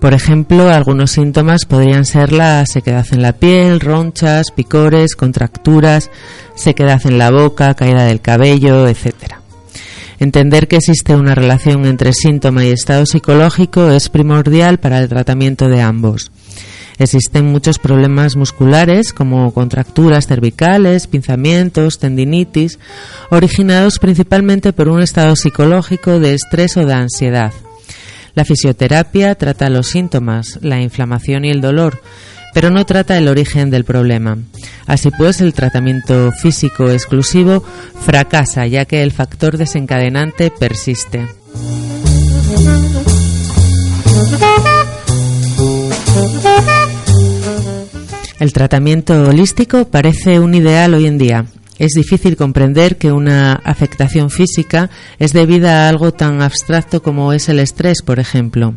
Por 0.00 0.14
ejemplo, 0.14 0.68
algunos 0.68 1.12
síntomas 1.12 1.64
podrían 1.64 2.04
ser 2.04 2.32
la 2.32 2.66
sequedad 2.66 3.06
en 3.12 3.22
la 3.22 3.32
piel, 3.32 3.78
ronchas, 3.78 4.50
picores, 4.50 5.14
contracturas, 5.14 6.10
sequedad 6.56 7.00
en 7.04 7.18
la 7.18 7.30
boca, 7.30 7.74
caída 7.74 8.04
del 8.04 8.20
cabello, 8.20 8.88
etc. 8.88 9.14
Entender 10.18 10.66
que 10.66 10.76
existe 10.76 11.14
una 11.14 11.36
relación 11.36 11.86
entre 11.86 12.12
síntoma 12.12 12.64
y 12.64 12.70
estado 12.70 13.06
psicológico 13.06 13.90
es 13.90 14.08
primordial 14.08 14.78
para 14.78 14.98
el 14.98 15.08
tratamiento 15.08 15.68
de 15.68 15.80
ambos. 15.82 16.32
Existen 16.98 17.46
muchos 17.46 17.78
problemas 17.78 18.36
musculares 18.36 19.12
como 19.12 19.52
contracturas 19.52 20.26
cervicales, 20.26 21.06
pinzamientos, 21.06 21.98
tendinitis, 21.98 22.78
originados 23.30 23.98
principalmente 23.98 24.72
por 24.72 24.88
un 24.88 25.00
estado 25.00 25.36
psicológico 25.36 26.18
de 26.18 26.34
estrés 26.34 26.76
o 26.76 26.84
de 26.84 26.94
ansiedad. 26.94 27.52
La 28.34 28.44
fisioterapia 28.44 29.34
trata 29.34 29.70
los 29.70 29.88
síntomas, 29.88 30.58
la 30.62 30.80
inflamación 30.80 31.44
y 31.44 31.50
el 31.50 31.60
dolor, 31.60 32.00
pero 32.54 32.70
no 32.70 32.84
trata 32.86 33.16
el 33.18 33.28
origen 33.28 33.70
del 33.70 33.84
problema. 33.84 34.38
Así 34.86 35.10
pues, 35.10 35.40
el 35.40 35.54
tratamiento 35.54 36.32
físico 36.32 36.90
exclusivo 36.90 37.62
fracasa 38.00 38.66
ya 38.66 38.84
que 38.84 39.02
el 39.02 39.12
factor 39.12 39.56
desencadenante 39.56 40.50
persiste. 40.50 41.26
El 48.38 48.52
tratamiento 48.52 49.28
holístico 49.28 49.86
parece 49.86 50.38
un 50.38 50.54
ideal 50.54 50.94
hoy 50.94 51.06
en 51.06 51.18
día. 51.18 51.46
Es 51.78 51.92
difícil 51.92 52.36
comprender 52.36 52.96
que 52.96 53.12
una 53.12 53.52
afectación 53.52 54.30
física 54.30 54.90
es 55.18 55.32
debida 55.32 55.86
a 55.86 55.88
algo 55.88 56.12
tan 56.12 56.42
abstracto 56.42 57.02
como 57.02 57.32
es 57.32 57.48
el 57.48 57.60
estrés, 57.60 58.02
por 58.02 58.18
ejemplo. 58.18 58.74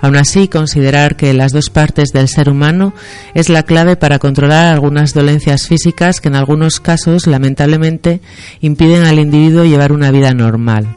Aún 0.00 0.16
así, 0.16 0.48
considerar 0.48 1.16
que 1.16 1.32
las 1.34 1.52
dos 1.52 1.70
partes 1.70 2.10
del 2.12 2.28
ser 2.28 2.48
humano 2.50 2.94
es 3.34 3.48
la 3.48 3.62
clave 3.62 3.96
para 3.96 4.18
controlar 4.18 4.72
algunas 4.72 5.14
dolencias 5.14 5.68
físicas 5.68 6.20
que 6.20 6.28
en 6.28 6.36
algunos 6.36 6.80
casos, 6.80 7.26
lamentablemente, 7.26 8.20
impiden 8.60 9.04
al 9.04 9.18
individuo 9.18 9.64
llevar 9.64 9.92
una 9.92 10.10
vida 10.10 10.32
normal. 10.32 10.96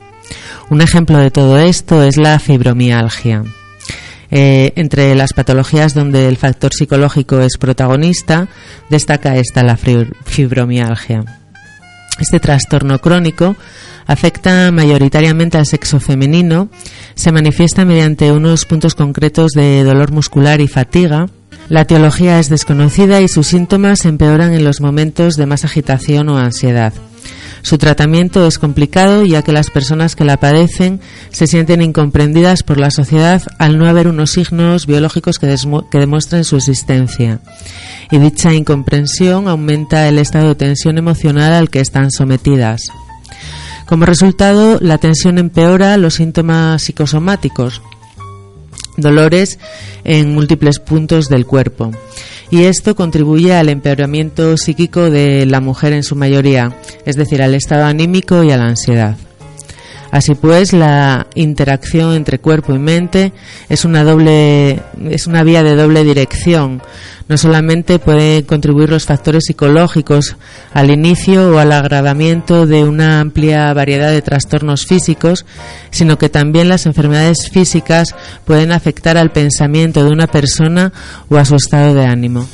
Un 0.69 0.81
ejemplo 0.81 1.17
de 1.17 1.31
todo 1.31 1.57
esto 1.59 2.03
es 2.03 2.17
la 2.17 2.39
fibromialgia. 2.39 3.43
Eh, 4.29 4.73
entre 4.75 5.15
las 5.15 5.33
patologías 5.33 5.93
donde 5.93 6.27
el 6.27 6.37
factor 6.37 6.73
psicológico 6.73 7.39
es 7.39 7.57
protagonista, 7.57 8.47
destaca 8.89 9.37
esta 9.37 9.63
la 9.63 9.77
fibromialgia. 9.77 11.23
Este 12.19 12.39
trastorno 12.39 12.99
crónico 12.99 13.55
afecta 14.05 14.71
mayoritariamente 14.71 15.57
al 15.57 15.65
sexo 15.65 15.99
femenino, 15.99 16.69
se 17.15 17.31
manifiesta 17.31 17.85
mediante 17.85 18.31
unos 18.31 18.65
puntos 18.65 18.95
concretos 18.95 19.51
de 19.51 19.83
dolor 19.83 20.11
muscular 20.11 20.61
y 20.61 20.67
fatiga. 20.67 21.27
La 21.69 21.81
etiología 21.81 22.39
es 22.39 22.49
desconocida 22.49 23.21
y 23.21 23.27
sus 23.27 23.47
síntomas 23.47 24.05
empeoran 24.05 24.53
en 24.53 24.63
los 24.63 24.81
momentos 24.81 25.35
de 25.35 25.45
más 25.45 25.65
agitación 25.65 26.29
o 26.29 26.37
ansiedad. 26.37 26.93
Su 27.61 27.77
tratamiento 27.77 28.47
es 28.47 28.59
complicado 28.59 29.25
ya 29.25 29.41
que 29.41 29.51
las 29.51 29.69
personas 29.69 30.15
que 30.15 30.23
la 30.23 30.37
padecen 30.37 31.01
se 31.31 31.47
sienten 31.47 31.81
incomprendidas 31.81 32.63
por 32.63 32.77
la 32.77 32.91
sociedad 32.91 33.41
al 33.59 33.77
no 33.77 33.87
haber 33.87 34.07
unos 34.07 34.31
signos 34.31 34.85
biológicos 34.85 35.39
que, 35.39 35.47
demuestren 35.91 36.43
su 36.43 36.57
existencia. 36.57 37.39
Y 38.11 38.19
dicha 38.19 38.53
incomprensión 38.53 39.47
aumenta 39.47 40.07
el 40.07 40.19
estado 40.19 40.49
de 40.49 40.55
tensión 40.55 40.97
emocional 40.97 41.53
al 41.53 41.69
que 41.69 41.81
están 41.81 42.11
sometidas. 42.11 42.81
Como 43.85 44.05
resultado, 44.05 44.79
la 44.81 44.97
tensión 44.97 45.37
empeora 45.37 45.97
los 45.97 46.15
síntomas 46.15 46.83
psicosomáticos, 46.83 47.81
dolores 48.97 49.59
en 50.03 50.33
múltiples 50.33 50.79
puntos 50.79 51.29
del 51.29 51.45
cuerpo 51.45 51.91
y 52.49 52.63
esto 52.63 52.95
contribuye 52.95 53.53
al 53.53 53.69
empeoramiento 53.69 54.57
psíquico 54.57 55.09
de 55.09 55.45
la 55.45 55.59
mujer 55.59 55.93
en 55.93 56.03
su 56.03 56.15
mayoría, 56.15 56.75
es 57.05 57.15
decir, 57.15 57.41
al 57.41 57.55
estado 57.55 57.85
anímico 57.85 58.43
y 58.43 58.51
a 58.51 58.57
la 58.57 58.67
ansiedad. 58.67 59.17
Así 60.11 60.35
pues, 60.35 60.73
la 60.73 61.27
interacción 61.35 62.13
entre 62.13 62.39
cuerpo 62.39 62.73
y 62.73 62.79
mente 62.79 63.33
es 63.69 63.85
una 63.85 64.03
doble 64.03 64.81
es 65.09 65.27
una 65.27 65.43
vía 65.43 65.63
de 65.63 65.75
doble 65.75 66.03
dirección. 66.03 66.81
No 67.27 67.37
solamente 67.37 67.99
pueden 67.99 68.43
contribuir 68.43 68.89
los 68.89 69.05
factores 69.05 69.43
psicológicos 69.45 70.37
al 70.73 70.89
inicio 70.89 71.51
o 71.51 71.57
al 71.57 71.73
agravamiento 71.73 72.65
de 72.65 72.85
una 72.85 73.19
amplia 73.19 73.73
variedad 73.73 74.11
de 74.11 74.21
trastornos 74.21 74.85
físicos, 74.85 75.45
sino 75.91 76.17
que 76.17 76.29
también 76.29 76.69
las 76.69 76.85
enfermedades 76.85 77.49
físicas 77.51 78.15
pueden 78.45 78.71
afectar 78.71 79.17
al 79.17 79.31
pensamiento 79.31 80.05
de 80.05 80.11
una 80.11 80.27
persona 80.27 80.93
o 81.27 81.35
a 81.35 81.43
su 81.43 81.55
estado 81.55 81.93
de 81.93 82.05
ánimo. 82.05 82.47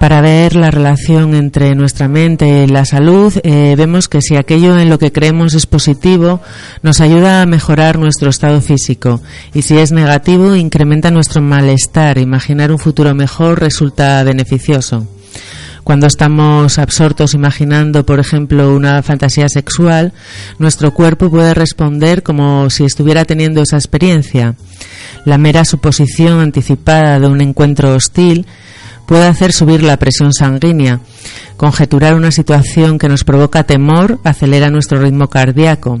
Para 0.00 0.22
ver 0.22 0.56
la 0.56 0.70
relación 0.70 1.34
entre 1.34 1.74
nuestra 1.74 2.08
mente 2.08 2.64
y 2.64 2.66
la 2.66 2.86
salud, 2.86 3.34
eh, 3.42 3.74
vemos 3.76 4.08
que 4.08 4.22
si 4.22 4.34
aquello 4.34 4.78
en 4.78 4.88
lo 4.88 4.98
que 4.98 5.12
creemos 5.12 5.52
es 5.52 5.66
positivo, 5.66 6.40
nos 6.82 7.02
ayuda 7.02 7.42
a 7.42 7.46
mejorar 7.46 7.98
nuestro 7.98 8.30
estado 8.30 8.62
físico 8.62 9.20
y 9.52 9.60
si 9.60 9.76
es 9.76 9.92
negativo, 9.92 10.56
incrementa 10.56 11.10
nuestro 11.10 11.42
malestar. 11.42 12.16
Imaginar 12.16 12.72
un 12.72 12.78
futuro 12.78 13.14
mejor 13.14 13.60
resulta 13.60 14.24
beneficioso. 14.24 15.06
Cuando 15.84 16.06
estamos 16.06 16.78
absortos 16.78 17.34
imaginando, 17.34 18.06
por 18.06 18.20
ejemplo, 18.20 18.74
una 18.74 19.02
fantasía 19.02 19.50
sexual, 19.50 20.14
nuestro 20.58 20.94
cuerpo 20.94 21.28
puede 21.28 21.52
responder 21.52 22.22
como 22.22 22.70
si 22.70 22.84
estuviera 22.84 23.26
teniendo 23.26 23.60
esa 23.60 23.76
experiencia. 23.76 24.54
La 25.26 25.36
mera 25.36 25.66
suposición 25.66 26.40
anticipada 26.40 27.20
de 27.20 27.26
un 27.26 27.42
encuentro 27.42 27.94
hostil 27.94 28.46
puede 29.10 29.26
hacer 29.26 29.52
subir 29.52 29.82
la 29.82 29.96
presión 29.96 30.32
sanguínea. 30.32 31.00
Conjeturar 31.56 32.14
una 32.14 32.30
situación 32.30 32.96
que 32.96 33.08
nos 33.08 33.24
provoca 33.24 33.64
temor 33.64 34.20
acelera 34.22 34.70
nuestro 34.70 35.00
ritmo 35.00 35.26
cardíaco. 35.26 36.00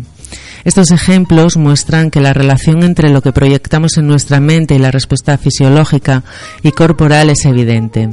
Estos 0.64 0.92
ejemplos 0.92 1.56
muestran 1.56 2.12
que 2.12 2.20
la 2.20 2.34
relación 2.34 2.84
entre 2.84 3.10
lo 3.10 3.20
que 3.20 3.32
proyectamos 3.32 3.96
en 3.96 4.06
nuestra 4.06 4.38
mente 4.38 4.76
y 4.76 4.78
la 4.78 4.92
respuesta 4.92 5.36
fisiológica 5.38 6.22
y 6.62 6.70
corporal 6.70 7.30
es 7.30 7.44
evidente. 7.46 8.10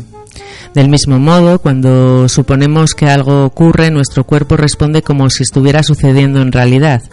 Del 0.73 0.89
mismo 0.89 1.19
modo, 1.19 1.59
cuando 1.59 2.27
suponemos 2.27 2.95
que 2.95 3.07
algo 3.07 3.45
ocurre, 3.45 3.91
nuestro 3.91 4.23
cuerpo 4.23 4.57
responde 4.57 5.03
como 5.03 5.29
si 5.29 5.43
estuviera 5.43 5.83
sucediendo 5.83 6.41
en 6.41 6.51
realidad. 6.51 7.03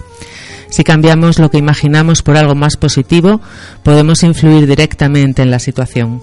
Si 0.70 0.84
cambiamos 0.84 1.38
lo 1.38 1.50
que 1.50 1.58
imaginamos 1.58 2.22
por 2.22 2.38
algo 2.38 2.54
más 2.54 2.78
positivo, 2.78 3.42
podemos 3.82 4.22
influir 4.22 4.66
directamente 4.66 5.42
en 5.42 5.50
la 5.50 5.58
situación. 5.58 6.22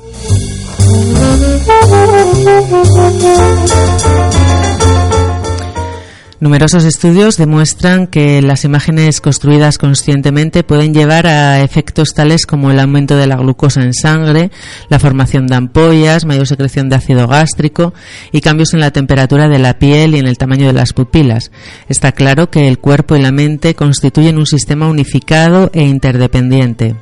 Numerosos 6.42 6.86
estudios 6.86 7.38
demuestran 7.38 8.08
que 8.08 8.42
las 8.42 8.66
imágenes 8.66 9.22
construidas 9.22 9.78
conscientemente 9.78 10.64
pueden 10.64 10.92
llevar 10.92 11.28
a 11.28 11.62
efectos 11.62 12.16
tales 12.16 12.48
como 12.48 12.72
el 12.72 12.80
aumento 12.80 13.16
de 13.16 13.28
la 13.28 13.36
glucosa 13.36 13.84
en 13.84 13.94
sangre, 13.94 14.50
la 14.90 14.98
formación 14.98 15.46
de 15.46 15.54
ampollas, 15.54 16.26
mayor 16.26 16.48
secreción 16.48 16.90
de 16.90 16.96
ácido 16.96 17.28
gástrico 17.28 17.94
y 18.32 18.42
cambios 18.42 18.74
en 18.74 18.80
la 18.80 18.90
temperatura 18.90 19.50
de 19.50 19.60
la 19.60 19.78
piel 19.78 20.16
y 20.16 20.18
en 20.18 20.26
el 20.26 20.40
tamaño 20.40 20.66
de 20.66 20.74
las 20.74 20.94
pupilas. 20.94 21.52
Está 21.88 22.12
claro 22.12 22.50
que 22.50 22.68
el 22.68 22.80
cuerpo 22.80 23.16
y 23.16 23.22
la 23.22 23.32
mente 23.32 23.76
constituyen 23.76 24.40
un 24.40 24.48
sistema 24.48 24.88
unificado 24.88 25.70
e 25.74 25.84
interdependiente. 25.84 26.96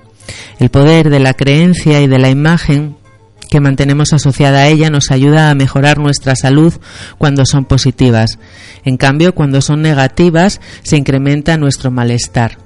El 0.59 0.69
poder 0.69 1.09
de 1.09 1.21
la 1.21 1.33
creencia 1.33 2.01
y 2.01 2.07
de 2.07 2.19
la 2.19 2.29
imagen 2.29 2.98
que 3.49 3.59
mantenemos 3.59 4.13
asociada 4.13 4.59
a 4.59 4.67
ella 4.67 4.89
nos 4.89 5.11
ayuda 5.11 5.49
a 5.49 5.55
mejorar 5.55 5.97
nuestra 5.97 6.35
salud 6.35 6.73
cuando 7.17 7.45
son 7.45 7.65
positivas. 7.65 8.39
En 8.85 8.97
cambio, 8.97 9.33
cuando 9.33 9.61
son 9.61 9.81
negativas, 9.81 10.61
se 10.83 10.97
incrementa 10.97 11.57
nuestro 11.57 11.91
malestar. 11.91 12.57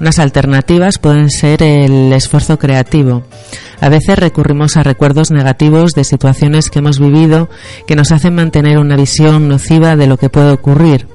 Unas 0.00 0.18
alternativas 0.18 0.98
pueden 0.98 1.30
ser 1.30 1.62
el 1.62 2.12
esfuerzo 2.12 2.58
creativo. 2.58 3.24
A 3.80 3.88
veces 3.88 4.18
recurrimos 4.18 4.76
a 4.76 4.82
recuerdos 4.82 5.30
negativos 5.30 5.92
de 5.92 6.04
situaciones 6.04 6.68
que 6.68 6.80
hemos 6.80 6.98
vivido 6.98 7.48
que 7.86 7.96
nos 7.96 8.12
hacen 8.12 8.34
mantener 8.34 8.78
una 8.78 8.96
visión 8.96 9.48
nociva 9.48 9.96
de 9.96 10.06
lo 10.06 10.18
que 10.18 10.28
puede 10.28 10.50
ocurrir. 10.50 11.06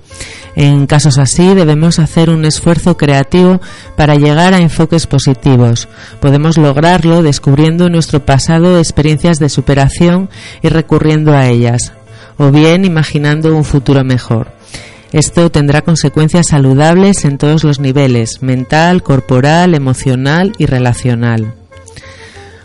En 0.59 0.87
casos 0.87 1.17
así 1.19 1.55
debemos 1.55 1.99
hacer 1.99 2.29
un 2.29 2.43
esfuerzo 2.43 2.97
creativo 2.97 3.61
para 3.95 4.15
llegar 4.15 4.53
a 4.53 4.57
enfoques 4.57 5.07
positivos. 5.07 5.87
Podemos 6.19 6.57
lograrlo 6.57 7.23
descubriendo 7.23 7.85
en 7.85 7.93
nuestro 7.93 8.25
pasado 8.25 8.77
experiencias 8.77 9.39
de 9.39 9.47
superación 9.47 10.29
y 10.61 10.67
recurriendo 10.67 11.31
a 11.31 11.47
ellas, 11.47 11.93
o 12.37 12.51
bien 12.51 12.83
imaginando 12.83 13.55
un 13.55 13.63
futuro 13.63 14.03
mejor. 14.03 14.51
Esto 15.13 15.49
tendrá 15.49 15.81
consecuencias 15.81 16.47
saludables 16.47 17.23
en 17.23 17.37
todos 17.37 17.63
los 17.63 17.79
niveles, 17.79 18.41
mental, 18.41 19.01
corporal, 19.01 19.75
emocional 19.75 20.51
y 20.57 20.65
relacional. 20.65 21.53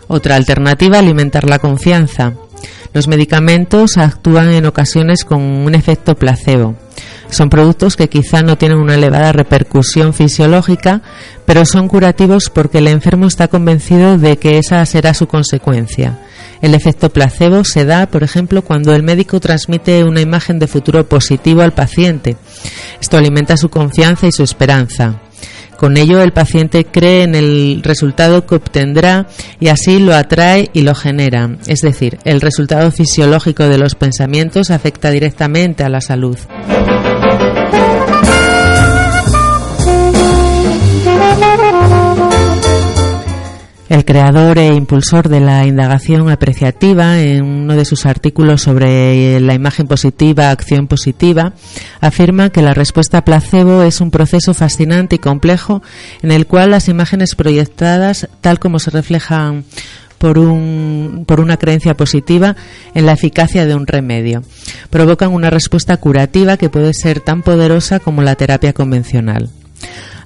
Otra 0.09 0.35
alternativa, 0.35 0.99
alimentar 0.99 1.49
la 1.49 1.61
confianza. 1.61 2.33
Los 2.93 3.07
medicamentos 3.07 3.99
actúan 3.99 4.51
en 4.51 4.67
ocasiones 4.67 5.25
con 5.25 5.41
un 5.41 5.77
efecto 5.77 6.17
placebo. 6.17 6.75
Son 7.31 7.49
productos 7.49 7.97
que 7.97 8.09
quizá 8.09 8.43
no 8.43 8.57
tienen 8.57 8.79
una 8.79 8.95
elevada 8.95 9.33
repercusión 9.33 10.15
fisiológica, 10.15 11.03
pero 11.47 11.65
son 11.65 11.89
curativos 11.89 12.51
porque 12.51 12.79
el 12.79 12.89
enfermo 12.89 13.27
está 13.27 13.49
convencido 13.49 14.19
de 14.19 14.37
que 14.37 14.59
esa 14.59 14.85
será 14.87 15.15
su 15.15 15.27
consecuencia. 15.27 16.19
El 16.63 16.75
efecto 16.75 17.11
placebo 17.11 17.65
se 17.65 17.85
da, 17.85 18.07
por 18.07 18.23
ejemplo, 18.23 18.63
cuando 18.63 18.95
el 18.95 19.03
médico 19.03 19.41
transmite 19.41 20.05
una 20.05 20.21
imagen 20.21 20.59
de 20.59 20.67
futuro 20.67 21.07
positivo 21.07 21.63
al 21.63 21.73
paciente. 21.73 22.37
Esto 23.01 23.19
alimenta 23.19 23.57
su 23.57 23.69
confianza 23.69 24.27
y 24.27 24.33
su 24.33 24.43
esperanza. 24.43 25.21
Con 25.77 25.97
ello 25.97 26.23
el 26.23 26.33
paciente 26.33 26.87
cree 26.87 27.25
en 27.25 27.35
el 27.35 27.83
resultado 27.83 28.47
que 28.47 28.55
obtendrá 28.55 29.27
y 29.61 29.69
así 29.69 29.99
lo 29.99 30.15
atrae 30.15 30.71
y 30.73 30.83
lo 30.83 30.95
genera. 30.95 31.59
Es 31.67 31.81
decir, 31.81 32.19
el 32.25 32.41
resultado 32.41 32.91
fisiológico 32.91 33.65
de 33.65 33.79
los 33.79 33.95
pensamientos 33.95 34.71
afecta 34.71 35.11
directamente 35.11 35.85
a 35.85 35.89
la 35.89 36.01
salud. 36.01 36.39
El 43.95 44.05
creador 44.05 44.59
e 44.59 44.75
impulsor 44.75 45.29
de 45.29 45.41
la 45.41 45.67
indagación 45.67 46.29
apreciativa, 46.29 47.21
en 47.21 47.45
uno 47.45 47.77
de 47.77 47.85
sus 47.85 48.07
artículos 48.07 48.63
sobre 48.63 49.39
la 49.41 49.55
imagen 49.55 49.87
positiva, 49.87 50.51
acción 50.51 50.89
positiva, 50.89 51.53
afirma 52.01 52.51
que 52.51 52.61
la 52.63 52.75
respuesta 52.75 53.25
placebo 53.25 53.83
es 53.83 54.01
un 54.01 54.11
proceso 54.11 54.53
fascinante 54.53 55.17
y 55.17 55.19
complejo 55.21 55.83
en 56.23 56.33
el 56.33 56.47
cual 56.47 56.73
las 56.73 56.89
imágenes 56.89 57.35
proyectadas, 57.35 58.29
tal 58.41 58.59
como 58.59 58.79
se 58.79 58.91
reflejan 58.91 59.65
por, 60.19 60.39
un, 60.39 61.25
por 61.27 61.41
una 61.41 61.59
creencia 61.59 61.95
positiva 61.95 62.57
en 62.95 63.07
la 63.07 63.13
eficacia 63.13 63.67
de 63.67 63.75
un 63.75 63.87
remedio. 63.87 64.43
Provocan 64.91 65.33
una 65.33 65.51
respuesta 65.51 65.99
curativa 65.99 66.57
que 66.57 66.71
puede 66.71 66.95
ser 66.95 67.21
tan 67.21 67.43
poderosa 67.43 68.01
como 68.01 68.23
la 68.23 68.35
terapia 68.35 68.73
convencional. 68.73 69.51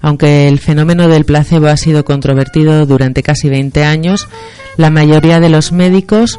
Aunque 0.00 0.48
el 0.48 0.58
fenómeno 0.58 1.08
del 1.08 1.24
placebo 1.24 1.66
ha 1.66 1.76
sido 1.76 2.04
controvertido 2.04 2.86
durante 2.86 3.22
casi 3.22 3.48
20 3.48 3.84
años, 3.84 4.28
la 4.76 4.90
mayoría 4.90 5.40
de 5.40 5.48
los 5.48 5.72
médicos 5.72 6.38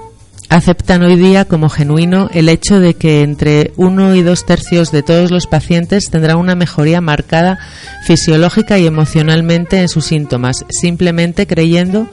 aceptan 0.50 1.04
hoy 1.04 1.15
día 1.15 1.45
como 1.45 1.69
genuino 1.69 2.30
el 2.34 2.50
hecho 2.50 2.80
de 2.80 2.95
que 2.95 3.22
entre 3.22 3.72
uno 3.78 4.15
y 4.15 4.24
dos 4.24 4.45
tercios 4.45 4.91
de 4.91 5.04
todos 5.04 5.30
los 5.30 5.45
pacientes 5.45 6.10
tendrán 6.10 6.38
una 6.38 6.56
mejoría 6.56 7.02
marcada 7.02 7.60
fisiológica 8.06 8.80
y 8.80 8.88
emocionalmente 8.88 9.80
en 9.80 9.89
sus 9.89 10.06
síntomas, 10.06 10.65
simplemente 10.69 11.45
creyendo 11.45 12.08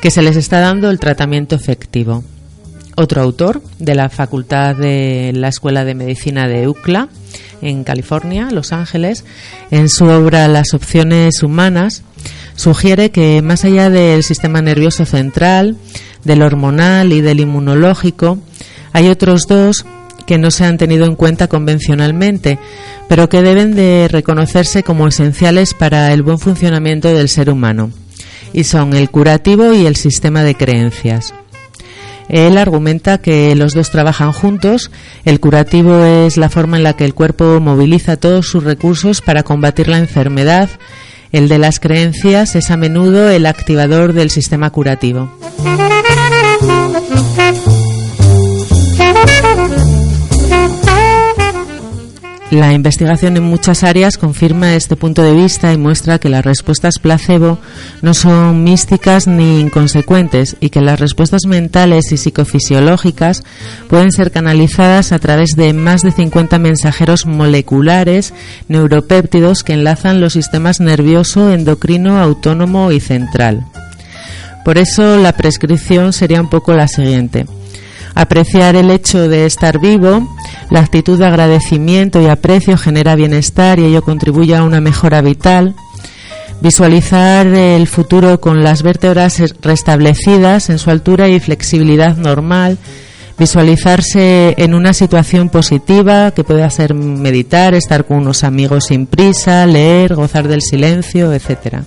que 0.00 0.10
se 0.10 0.22
les 0.22 0.36
está 0.36 0.60
dando 0.60 0.90
el 0.90 0.98
tratamiento 0.98 1.54
efectivo. 1.54 2.24
Otro 2.96 3.20
autor 3.20 3.62
de 3.78 3.94
la 3.94 4.08
Facultad 4.08 4.74
de 4.74 5.32
la 5.34 5.48
Escuela 5.48 5.84
de 5.84 5.94
Medicina 5.94 6.48
de 6.48 6.66
UCLA, 6.66 7.10
en 7.62 7.84
California, 7.84 8.48
Los 8.50 8.72
Ángeles, 8.72 9.24
en 9.70 9.88
su 9.88 10.06
obra 10.06 10.48
Las 10.48 10.74
opciones 10.74 11.42
humanas, 11.42 12.02
sugiere 12.54 13.10
que 13.10 13.42
más 13.42 13.64
allá 13.64 13.90
del 13.90 14.22
sistema 14.22 14.62
nervioso 14.62 15.04
central, 15.04 15.76
del 16.24 16.42
hormonal 16.42 17.12
y 17.12 17.20
del 17.20 17.40
inmunológico, 17.40 18.38
hay 18.92 19.08
otros 19.08 19.46
dos 19.46 19.84
que 20.26 20.38
no 20.38 20.50
se 20.50 20.64
han 20.64 20.76
tenido 20.76 21.06
en 21.06 21.14
cuenta 21.14 21.46
convencionalmente, 21.46 22.58
pero 23.08 23.28
que 23.28 23.42
deben 23.42 23.74
de 23.74 24.08
reconocerse 24.10 24.82
como 24.82 25.06
esenciales 25.06 25.74
para 25.74 26.12
el 26.12 26.22
buen 26.22 26.38
funcionamiento 26.38 27.14
del 27.14 27.28
ser 27.28 27.50
humano 27.50 27.90
y 28.52 28.64
son 28.64 28.94
el 28.94 29.10
curativo 29.10 29.72
y 29.72 29.86
el 29.86 29.96
sistema 29.96 30.42
de 30.42 30.54
creencias. 30.54 31.34
Él 32.28 32.58
argumenta 32.58 33.18
que 33.18 33.54
los 33.54 33.72
dos 33.72 33.90
trabajan 33.90 34.32
juntos. 34.32 34.90
El 35.24 35.40
curativo 35.40 36.04
es 36.04 36.36
la 36.36 36.48
forma 36.48 36.76
en 36.76 36.82
la 36.82 36.94
que 36.94 37.04
el 37.04 37.14
cuerpo 37.14 37.60
moviliza 37.60 38.16
todos 38.16 38.48
sus 38.48 38.64
recursos 38.64 39.20
para 39.20 39.42
combatir 39.42 39.88
la 39.88 39.98
enfermedad. 39.98 40.68
El 41.32 41.48
de 41.48 41.58
las 41.58 41.80
creencias 41.80 42.56
es 42.56 42.70
a 42.70 42.76
menudo 42.76 43.30
el 43.30 43.46
activador 43.46 44.12
del 44.12 44.30
sistema 44.30 44.70
curativo. 44.70 45.30
La 52.56 52.72
investigación 52.72 53.36
en 53.36 53.42
muchas 53.42 53.84
áreas 53.84 54.16
confirma 54.16 54.76
este 54.76 54.96
punto 54.96 55.22
de 55.22 55.34
vista 55.34 55.74
y 55.74 55.76
muestra 55.76 56.18
que 56.18 56.30
las 56.30 56.42
respuestas 56.42 56.98
placebo 56.98 57.58
no 58.00 58.14
son 58.14 58.64
místicas 58.64 59.26
ni 59.26 59.60
inconsecuentes 59.60 60.56
y 60.58 60.70
que 60.70 60.80
las 60.80 60.98
respuestas 60.98 61.44
mentales 61.44 62.12
y 62.12 62.16
psicofisiológicas 62.16 63.42
pueden 63.90 64.10
ser 64.10 64.30
canalizadas 64.30 65.12
a 65.12 65.18
través 65.18 65.50
de 65.54 65.74
más 65.74 66.00
de 66.00 66.12
50 66.12 66.58
mensajeros 66.58 67.26
moleculares 67.26 68.32
neuropéptidos 68.68 69.62
que 69.62 69.74
enlazan 69.74 70.22
los 70.22 70.32
sistemas 70.32 70.80
nervioso, 70.80 71.52
endocrino, 71.52 72.18
autónomo 72.18 72.90
y 72.90 73.00
central. 73.00 73.66
Por 74.64 74.78
eso 74.78 75.18
la 75.18 75.32
prescripción 75.32 76.14
sería 76.14 76.40
un 76.40 76.48
poco 76.48 76.72
la 76.72 76.88
siguiente 76.88 77.44
Apreciar 78.16 78.76
el 78.76 78.90
hecho 78.90 79.28
de 79.28 79.44
estar 79.44 79.78
vivo, 79.78 80.26
la 80.70 80.80
actitud 80.80 81.18
de 81.18 81.26
agradecimiento 81.26 82.18
y 82.22 82.26
aprecio 82.26 82.78
genera 82.78 83.14
bienestar 83.14 83.78
y 83.78 83.84
ello 83.84 84.00
contribuye 84.00 84.56
a 84.56 84.64
una 84.64 84.80
mejora 84.80 85.20
vital. 85.20 85.74
Visualizar 86.62 87.46
el 87.46 87.86
futuro 87.86 88.40
con 88.40 88.64
las 88.64 88.82
vértebras 88.82 89.42
restablecidas 89.60 90.70
en 90.70 90.78
su 90.78 90.88
altura 90.88 91.28
y 91.28 91.38
flexibilidad 91.40 92.16
normal. 92.16 92.78
Visualizarse 93.38 94.54
en 94.56 94.72
una 94.72 94.94
situación 94.94 95.50
positiva 95.50 96.30
que 96.30 96.42
puede 96.42 96.68
ser 96.70 96.94
meditar, 96.94 97.74
estar 97.74 98.06
con 98.06 98.16
unos 98.16 98.44
amigos 98.44 98.86
sin 98.86 99.06
prisa, 99.06 99.66
leer, 99.66 100.14
gozar 100.14 100.48
del 100.48 100.62
silencio, 100.62 101.34
etcétera 101.34 101.84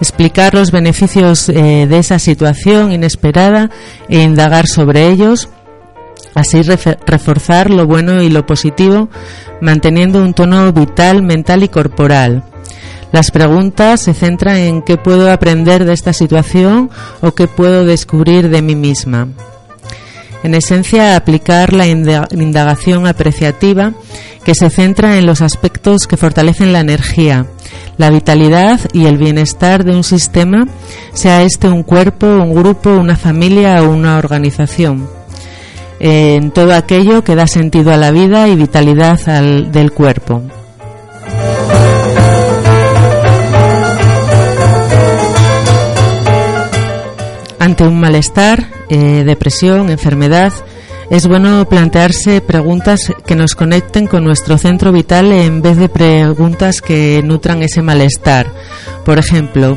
explicar 0.00 0.54
los 0.54 0.70
beneficios 0.70 1.48
eh, 1.48 1.86
de 1.88 1.98
esa 1.98 2.18
situación 2.18 2.92
inesperada 2.92 3.70
e 4.08 4.22
indagar 4.22 4.66
sobre 4.66 5.08
ellos, 5.08 5.48
así 6.34 6.62
reforzar 6.62 7.70
lo 7.70 7.86
bueno 7.86 8.22
y 8.22 8.30
lo 8.30 8.46
positivo, 8.46 9.08
manteniendo 9.60 10.22
un 10.22 10.34
tono 10.34 10.72
vital, 10.72 11.22
mental 11.22 11.62
y 11.62 11.68
corporal. 11.68 12.44
Las 13.12 13.30
preguntas 13.30 14.00
se 14.00 14.14
centran 14.14 14.56
en 14.56 14.82
qué 14.82 14.96
puedo 14.96 15.30
aprender 15.32 15.84
de 15.84 15.92
esta 15.92 16.12
situación 16.12 16.90
o 17.20 17.32
qué 17.32 17.48
puedo 17.48 17.84
descubrir 17.84 18.50
de 18.50 18.62
mí 18.62 18.76
misma. 18.76 19.28
En 20.42 20.54
esencia, 20.54 21.16
aplicar 21.16 21.72
la 21.74 21.86
indagación 21.86 23.06
apreciativa 23.06 23.92
que 24.44 24.54
se 24.54 24.70
centra 24.70 25.18
en 25.18 25.26
los 25.26 25.42
aspectos 25.42 26.06
que 26.06 26.16
fortalecen 26.16 26.72
la 26.72 26.80
energía, 26.80 27.46
la 27.98 28.10
vitalidad 28.10 28.80
y 28.94 29.04
el 29.04 29.18
bienestar 29.18 29.84
de 29.84 29.94
un 29.94 30.02
sistema, 30.02 30.66
sea 31.12 31.42
este 31.42 31.68
un 31.68 31.82
cuerpo, 31.82 32.26
un 32.26 32.54
grupo, 32.54 32.90
una 32.90 33.16
familia 33.16 33.82
o 33.82 33.90
una 33.90 34.16
organización. 34.16 35.08
En 35.98 36.50
todo 36.52 36.74
aquello 36.74 37.22
que 37.22 37.34
da 37.34 37.46
sentido 37.46 37.92
a 37.92 37.98
la 37.98 38.10
vida 38.10 38.48
y 38.48 38.56
vitalidad 38.56 39.20
al, 39.28 39.70
del 39.70 39.92
cuerpo. 39.92 40.42
Ante 47.60 47.84
un 47.84 48.00
malestar, 48.00 48.68
eh, 48.88 49.22
depresión, 49.26 49.90
enfermedad, 49.90 50.50
es 51.10 51.26
bueno 51.26 51.68
plantearse 51.68 52.40
preguntas 52.40 53.12
que 53.26 53.36
nos 53.36 53.54
conecten 53.54 54.06
con 54.06 54.24
nuestro 54.24 54.56
centro 54.56 54.92
vital 54.92 55.30
en 55.30 55.60
vez 55.60 55.76
de 55.76 55.90
preguntas 55.90 56.80
que 56.80 57.20
nutran 57.22 57.62
ese 57.62 57.82
malestar. 57.82 58.46
Por 59.04 59.18
ejemplo, 59.18 59.76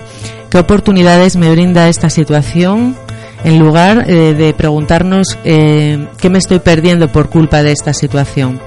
¿qué 0.49 0.59
oportunidades 0.59 1.35
me 1.35 1.51
brinda 1.51 1.89
esta 1.89 2.09
situación? 2.09 2.95
En 3.43 3.59
lugar 3.59 4.09
eh, 4.09 4.33
de 4.33 4.53
preguntarnos 4.53 5.37
eh, 5.43 6.07
qué 6.21 6.29
me 6.29 6.37
estoy 6.37 6.59
perdiendo 6.59 7.11
por 7.11 7.29
culpa 7.29 7.63
de 7.63 7.73
esta 7.73 7.93
situación. 7.93 8.61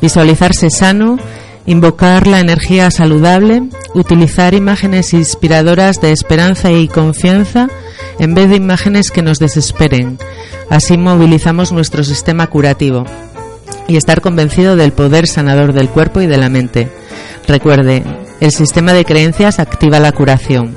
Visualizarse 0.00 0.70
sano, 0.70 1.18
invocar 1.66 2.28
la 2.28 2.38
energía 2.38 2.92
saludable, 2.92 3.64
utilizar 3.94 4.54
imágenes 4.54 5.12
inspiradoras 5.12 6.00
de 6.00 6.12
esperanza 6.12 6.70
y 6.70 6.86
confianza 6.86 7.68
en 8.18 8.34
vez 8.34 8.50
de 8.50 8.56
imágenes 8.56 9.10
que 9.10 9.22
nos 9.22 9.38
desesperen. 9.38 10.18
Así 10.70 10.96
movilizamos 10.96 11.72
nuestro 11.72 12.04
sistema 12.04 12.46
curativo 12.46 13.04
y 13.86 13.96
estar 13.96 14.20
convencido 14.20 14.76
del 14.76 14.92
poder 14.92 15.26
sanador 15.26 15.72
del 15.72 15.88
cuerpo 15.88 16.20
y 16.20 16.26
de 16.26 16.38
la 16.38 16.48
mente. 16.48 16.90
Recuerde, 17.46 18.02
el 18.40 18.50
sistema 18.50 18.92
de 18.92 19.04
creencias 19.04 19.58
activa 19.58 20.00
la 20.00 20.12
curación. 20.12 20.74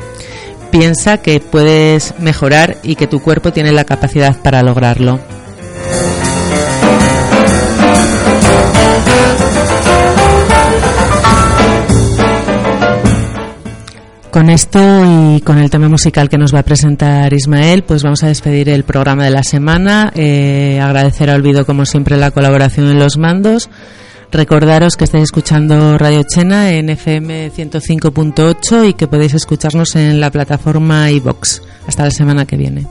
Piensa 0.71 1.21
que 1.21 1.39
puedes 1.39 2.13
mejorar 2.19 2.77
y 2.83 2.95
que 2.95 3.07
tu 3.07 3.21
cuerpo 3.21 3.53
tiene 3.53 3.71
la 3.71 3.85
capacidad 3.85 4.35
para 4.41 4.63
lograrlo. 4.63 5.19
Con 14.37 14.51
esto 14.51 14.79
y 15.03 15.41
con 15.41 15.57
el 15.57 15.71
tema 15.71 15.89
musical 15.89 16.29
que 16.29 16.37
nos 16.37 16.53
va 16.53 16.59
a 16.59 16.63
presentar 16.63 17.33
Ismael, 17.33 17.81
pues 17.81 18.03
vamos 18.03 18.21
a 18.21 18.27
despedir 18.27 18.69
el 18.69 18.83
programa 18.83 19.23
de 19.23 19.31
la 19.31 19.41
semana. 19.41 20.11
Eh, 20.13 20.79
agradecer 20.79 21.31
a 21.31 21.33
Olvido, 21.33 21.65
como 21.65 21.87
siempre, 21.87 22.17
la 22.17 22.29
colaboración 22.29 22.87
en 22.87 22.99
los 22.99 23.17
mandos. 23.17 23.67
Recordaros 24.31 24.95
que 24.95 25.05
estáis 25.05 25.23
escuchando 25.23 25.97
Radio 25.97 26.21
Chena 26.21 26.69
en 26.69 26.91
FM 26.91 27.51
105.8 27.51 28.87
y 28.87 28.93
que 28.93 29.07
podéis 29.07 29.33
escucharnos 29.33 29.95
en 29.95 30.19
la 30.21 30.29
plataforma 30.29 31.09
iBox. 31.09 31.63
Hasta 31.87 32.03
la 32.03 32.11
semana 32.11 32.45
que 32.45 32.57
viene. 32.57 32.85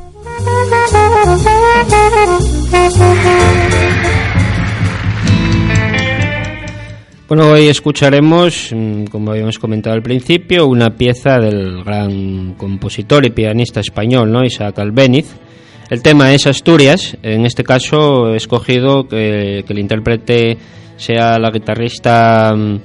Bueno, 7.28 7.50
hoy 7.50 7.66
escucharemos, 7.66 8.70
mm, 8.72 9.06
como 9.06 9.32
habíamos 9.32 9.58
comentado 9.58 9.96
al 9.96 10.02
principio, 10.02 10.68
una 10.68 10.90
pieza 10.90 11.40
del 11.40 11.82
gran 11.82 12.54
compositor 12.54 13.26
y 13.26 13.30
pianista 13.30 13.80
español. 13.80 14.32
Isaac 14.44 14.78
Albéniz. 14.78 15.34
El 15.90 16.02
tema 16.02 16.32
es 16.32 16.46
Asturias. 16.46 17.16
En 17.24 17.44
este 17.44 17.64
caso 17.64 18.32
he 18.32 18.36
escogido 18.36 19.08
que, 19.08 19.64
el 19.68 19.78
intérprete 19.78 20.56
sea 20.96 21.36
la 21.40 21.50
guitarrista 21.50 22.54
mm, 22.54 22.80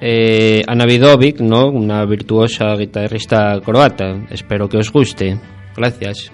eh, 0.00 0.62
Ana 0.66 0.86
Vidovic, 0.86 1.40
¿no? 1.40 1.68
una 1.68 2.06
virtuosa 2.06 2.74
guitarrista 2.78 3.60
croata. 3.62 4.24
Espero 4.30 4.66
que 4.66 4.78
os 4.78 4.90
guste. 4.90 5.38
Gracias. 5.76 6.32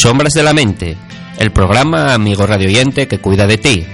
Sombras 0.00 0.32
de 0.32 0.42
la 0.42 0.54
Mente, 0.54 0.96
el 1.36 1.52
programa 1.52 2.14
amigo 2.14 2.46
radioyente 2.46 3.06
que 3.06 3.18
cuida 3.18 3.46
de 3.46 3.58
ti. 3.58 3.84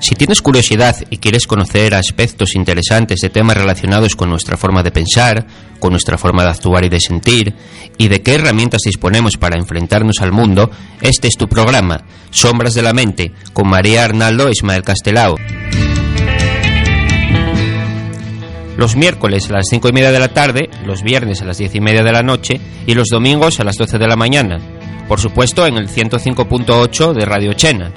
Si 0.00 0.14
tienes 0.16 0.42
curiosidad 0.42 0.96
y 1.08 1.16
quieres 1.16 1.46
conocer 1.46 1.94
aspectos 1.94 2.54
interesantes 2.54 3.20
de 3.20 3.30
temas 3.30 3.56
relacionados 3.56 4.14
con 4.14 4.28
nuestra 4.28 4.58
forma 4.58 4.82
de 4.82 4.90
pensar, 4.90 5.46
con 5.78 5.92
nuestra 5.92 6.18
forma 6.18 6.42
de 6.42 6.50
actuar 6.50 6.84
y 6.84 6.90
de 6.90 7.00
sentir, 7.00 7.54
y 7.96 8.08
de 8.08 8.20
qué 8.20 8.34
herramientas 8.34 8.82
disponemos 8.84 9.38
para 9.38 9.56
enfrentarnos 9.56 10.20
al 10.20 10.30
mundo, 10.30 10.70
este 11.00 11.28
es 11.28 11.38
tu 11.38 11.48
programa, 11.48 12.02
Sombras 12.32 12.74
de 12.74 12.82
la 12.82 12.92
Mente, 12.92 13.32
con 13.54 13.66
María 13.66 14.04
Arnaldo 14.04 14.50
Ismael 14.50 14.82
Castelao. 14.82 15.36
Los 18.80 18.96
miércoles 18.96 19.50
a 19.50 19.52
las 19.52 19.66
cinco 19.68 19.90
y 19.90 19.92
media 19.92 20.10
de 20.10 20.18
la 20.18 20.28
tarde, 20.28 20.70
los 20.86 21.02
viernes 21.02 21.42
a 21.42 21.44
las 21.44 21.58
diez 21.58 21.74
y 21.74 21.82
media 21.82 22.02
de 22.02 22.12
la 22.12 22.22
noche 22.22 22.58
y 22.86 22.94
los 22.94 23.08
domingos 23.08 23.60
a 23.60 23.64
las 23.64 23.76
12 23.76 23.98
de 23.98 24.06
la 24.06 24.16
mañana. 24.16 24.58
Por 25.06 25.20
supuesto, 25.20 25.66
en 25.66 25.76
el 25.76 25.86
105.8 25.86 27.12
de 27.12 27.26
Radio 27.26 27.52
Chena. 27.52 27.92